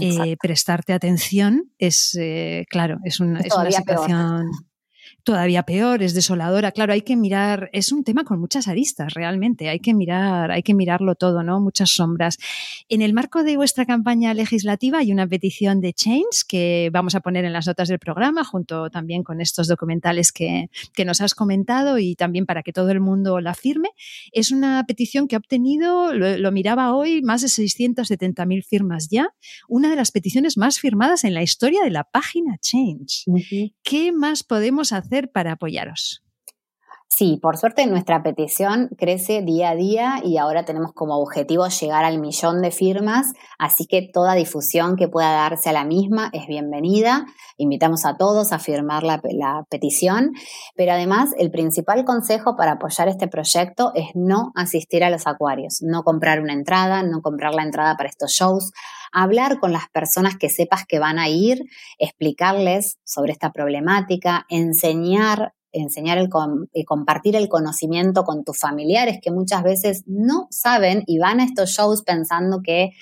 [0.00, 4.50] eh, prestarte atención, es eh, claro, es una, es una situación
[5.24, 6.70] todavía peor, es desoladora.
[6.70, 10.62] Claro, hay que mirar, es un tema con muchas aristas realmente, hay que mirar, hay
[10.62, 11.60] que mirarlo todo, ¿no?
[11.60, 12.38] Muchas sombras.
[12.88, 17.20] En el marco de vuestra campaña legislativa hay una petición de Change que vamos a
[17.20, 21.34] poner en las notas del programa, junto también con estos documentales que, que nos has
[21.34, 23.90] comentado y también para que todo el mundo la firme.
[24.32, 29.28] Es una petición que ha obtenido, lo, miraba hoy, más de 670.000 firmas ya,
[29.68, 33.24] una de las peticiones más firmadas en la historia de la página Change.
[33.82, 35.13] ¿Qué más podemos hacer?
[35.22, 36.24] Para apoyaros?
[37.16, 42.04] Sí, por suerte nuestra petición crece día a día y ahora tenemos como objetivo llegar
[42.04, 46.48] al millón de firmas, así que toda difusión que pueda darse a la misma es
[46.48, 47.24] bienvenida.
[47.56, 49.20] Invitamos a todos a firmar la,
[49.70, 50.32] petición,
[50.74, 55.82] pero además el principal consejo para apoyar este proyecto es no asistir a los acuarios,
[55.82, 58.72] no comprar una entrada, no comprar la entrada para estos shows
[59.14, 61.62] hablar con las personas que sepas que van a ir,
[61.98, 66.28] explicarles sobre esta problemática, enseñar enseñar el
[66.72, 71.44] y compartir el conocimiento con tus familiares que muchas veces no saben y van a
[71.44, 72.92] estos shows pensando que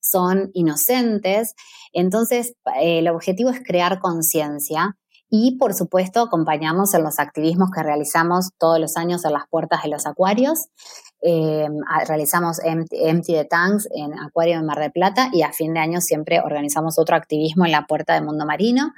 [0.00, 1.54] son inocentes.
[1.92, 4.96] Entonces, eh, el objetivo es crear conciencia
[5.28, 9.82] y, por supuesto, acompañamos en los activismos que realizamos todos los años en las puertas
[9.82, 10.68] de los acuarios.
[11.22, 11.68] Eh,
[12.06, 16.00] realizamos Empty, the Tanks en Acuario de Mar del Plata y a fin de año
[16.00, 18.94] siempre organizamos otro activismo en la puerta de Mundo Marino.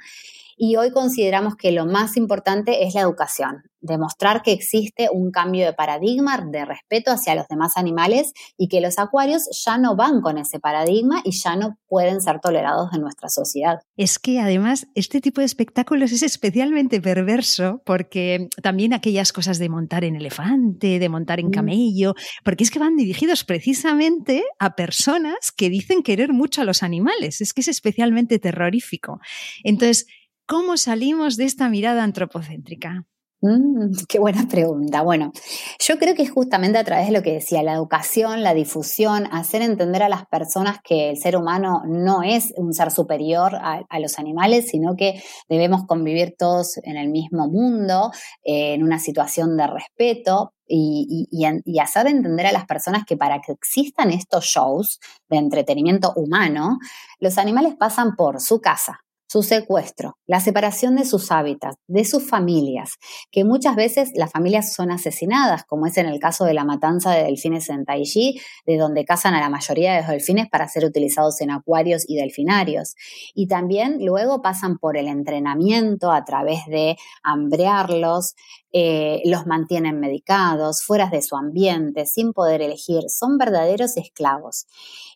[0.57, 5.65] Y hoy consideramos que lo más importante es la educación, demostrar que existe un cambio
[5.65, 10.21] de paradigma de respeto hacia los demás animales y que los acuarios ya no van
[10.21, 13.79] con ese paradigma y ya no pueden ser tolerados en nuestra sociedad.
[13.97, 19.69] Es que además este tipo de espectáculos es especialmente perverso porque también aquellas cosas de
[19.69, 21.51] montar en elefante, de montar en mm.
[21.51, 26.83] camello, porque es que van dirigidos precisamente a personas que dicen querer mucho a los
[26.83, 27.41] animales.
[27.41, 29.19] Es que es especialmente terrorífico.
[29.63, 30.07] Entonces,
[30.45, 33.05] ¿Cómo salimos de esta mirada antropocéntrica?
[33.43, 35.01] Mm, qué buena pregunta.
[35.01, 35.31] Bueno,
[35.79, 39.27] yo creo que es justamente a través de lo que decía, la educación, la difusión,
[39.31, 43.99] hacer entender a las personas que el ser humano no es un ser superior a,
[43.99, 48.11] los animales, sino que debemos convivir todos en el mismo mundo,
[48.43, 50.53] eh, en una situación de respeto.
[50.75, 56.13] Y, y hacer entender a las personas que para que existan estos shows de entretenimiento
[56.15, 56.79] humano,
[57.19, 62.27] los animales pasan por su casa, su secuestro, la separación de sus hábitats, de sus
[62.27, 62.97] familias,
[63.31, 67.11] que muchas veces las familias son asesinadas, como es en el caso de la matanza
[67.11, 70.85] de delfines en Taiji, de donde cazan a la mayoría de los delfines para ser
[70.85, 72.95] utilizados en acuarios y delfinarios.
[73.33, 78.35] Y también luego pasan por el entrenamiento a través de hambrearlos,
[78.71, 84.65] eh, los mantienen medicados, fuera de su ambiente, sin poder elegir, son verdaderos esclavos.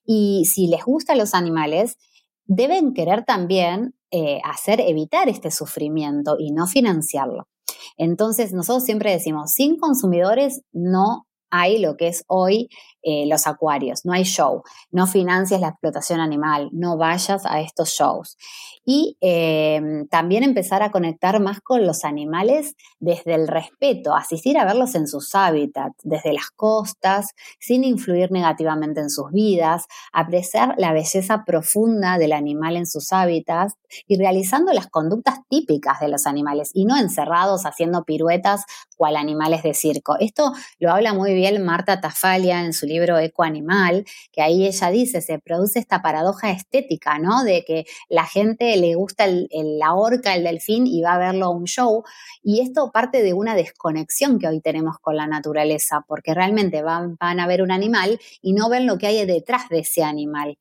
[0.05, 1.97] Y si les gustan los animales,
[2.45, 7.47] deben querer también eh, hacer evitar este sufrimiento y no financiarlo.
[7.97, 12.69] Entonces, nosotros siempre decimos, sin consumidores no hay lo que es hoy
[13.09, 17.91] eh, los acuarios, no hay show, no financias la explotación animal, no vayas a estos
[17.91, 18.35] shows.
[18.83, 24.65] Y eh, también empezar a conectar más con los animales desde el respeto, asistir a
[24.65, 27.29] verlos en sus hábitats, desde las costas,
[27.61, 33.75] sin influir negativamente en sus vidas, apreciar la belleza profunda del animal en sus hábitats
[34.05, 38.65] y realizando las conductas típicas de los animales y no encerrados haciendo piruetas
[38.97, 40.17] cual animales de circo.
[40.19, 44.89] Esto lo habla muy bien Marta Tafalia en su libro Eco Animal, que ahí ella
[44.89, 47.43] dice, se produce esta paradoja estética, ¿no?
[47.43, 51.49] De que la gente le gusta la orca, el delfín y va a verlo a
[51.49, 52.03] un show.
[52.43, 57.15] Y esto parte de una desconexión que hoy tenemos con la naturaleza, porque realmente van,
[57.19, 60.57] van a ver un animal y no ven lo que hay detrás de ese animal.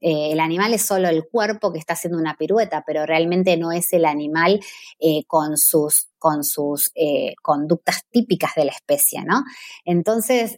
[0.00, 3.72] Eh, el animal es solo el cuerpo que está haciendo una pirueta, pero realmente no
[3.72, 4.60] es el animal
[5.00, 9.44] eh, con sus, con sus eh, conductas típicas de la especie, ¿no?
[9.84, 10.56] Entonces,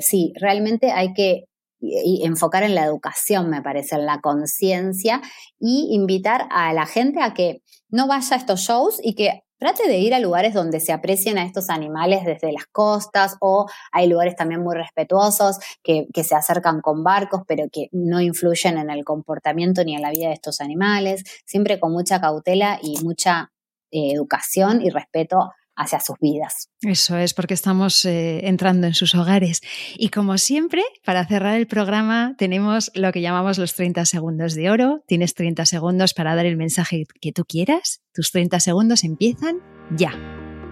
[0.00, 1.44] sí, realmente hay que
[1.80, 5.20] enfocar en la educación, me parece, en la conciencia
[5.58, 9.88] y invitar a la gente a que no vaya a estos shows y que trate
[9.88, 14.06] de ir a lugares donde se aprecien a estos animales desde las costas o hay
[14.08, 19.06] lugares también muy respetuosos que, se acercan con barcos pero que no influyen en el
[19.06, 23.52] comportamiento ni en la vida de estos animales, siempre con mucha cautela y mucha
[23.90, 26.68] eh, educación y respeto hacia sus vidas.
[26.82, 29.60] Eso es, porque estamos eh, entrando en sus hogares.
[29.96, 34.70] Y como siempre, para cerrar el programa, tenemos lo que llamamos los 30 segundos de
[34.70, 35.02] oro.
[35.06, 38.02] Tienes 30 segundos para dar el mensaje que tú quieras.
[38.12, 39.58] Tus 30 segundos empiezan
[39.96, 40.12] ya.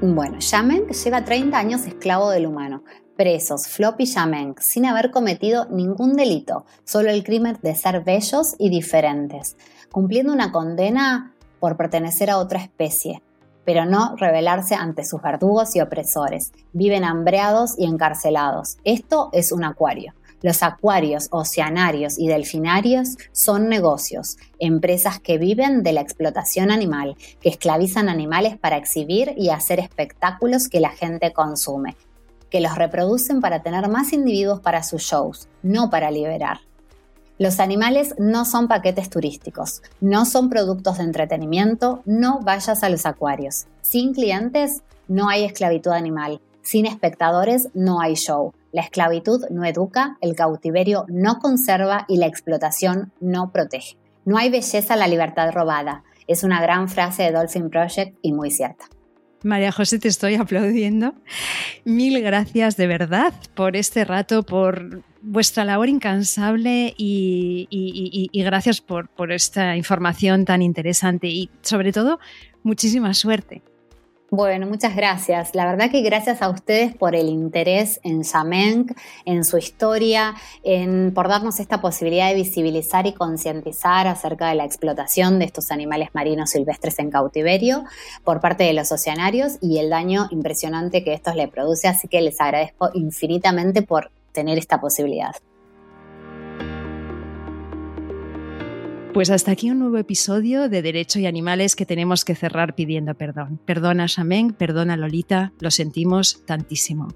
[0.00, 2.82] Bueno, Yamenk lleva 30 años esclavo del humano.
[3.16, 8.57] Presos, Flop y Yamenk, sin haber cometido ningún delito, solo el crimen de ser bellos
[8.59, 9.57] y diferentes,
[9.92, 13.22] cumpliendo una condena por pertenecer a otra especie
[13.64, 16.52] pero no rebelarse ante sus verdugos y opresores.
[16.72, 18.78] Viven hambreados y encarcelados.
[18.84, 20.14] Esto es un acuario.
[20.42, 27.48] Los acuarios, oceanarios y delfinarios son negocios, empresas que viven de la explotación animal, que
[27.48, 31.96] esclavizan animales para exhibir y hacer espectáculos que la gente consume,
[32.50, 36.58] que los reproducen para tener más individuos para sus shows, no para liberar.
[37.43, 43.05] Los animales no son paquetes turísticos, no son productos de entretenimiento, no vayas a los
[43.05, 43.66] acuarios.
[43.80, 46.40] Sin clientes no hay esclavitud animal.
[46.62, 48.55] Sin espectadores no hay show.
[48.70, 53.97] La esclavitud no educa, el cautiverio no conserva y la explotación no protege.
[54.24, 56.05] No hay belleza en la libertad robada.
[56.28, 58.84] Es una gran frase de Dolphin Project y muy cierta.
[59.43, 61.14] María José, te estoy aplaudiendo.
[61.84, 69.32] Mil gracias de verdad por este rato, por vuestra labor incansable y, gracias por, por
[69.32, 72.18] esta información tan interesante y sobre todo
[72.62, 73.62] muchísima suerte.
[74.34, 75.54] Bueno, muchas gracias.
[75.54, 78.92] La verdad que gracias a ustedes por el interés en Yamenk,
[79.26, 84.64] en su historia, en, por darnos esta posibilidad de visibilizar y concientizar acerca de la
[84.64, 87.84] explotación de estos animales marinos silvestres en cautiverio
[88.24, 91.86] por parte de los oceanarios y el daño impresionante que esto le produce.
[91.86, 95.34] Así que les agradezco infinitamente por tener esta posibilidad.
[99.12, 103.14] Pues hasta aquí un nuevo episodio de Derecho y Animales que tenemos que cerrar pidiendo
[103.14, 103.60] perdón.
[103.66, 107.08] Perdona Shamen, perdona Lolita, lo sentimos tantísimo.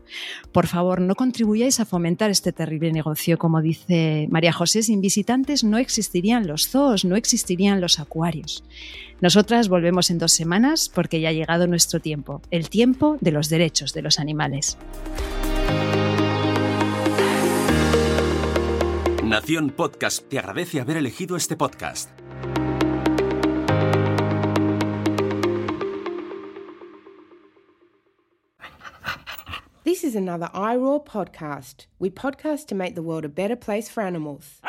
[0.53, 3.39] Por favor, no contribuyáis a fomentar este terrible negocio.
[3.39, 8.63] Como dice María José, sin visitantes no existirían los zoos, no existirían los acuarios.
[9.23, 13.49] Nosotras volvemos en dos semanas porque ya ha llegado nuestro tiempo, el tiempo de los
[13.49, 14.77] derechos de los animales.
[19.27, 22.11] Nación Podcast te agradece haber elegido este podcast.
[29.83, 31.87] This is another iRaw podcast.
[31.99, 34.61] We podcast to make the world a better place for animals.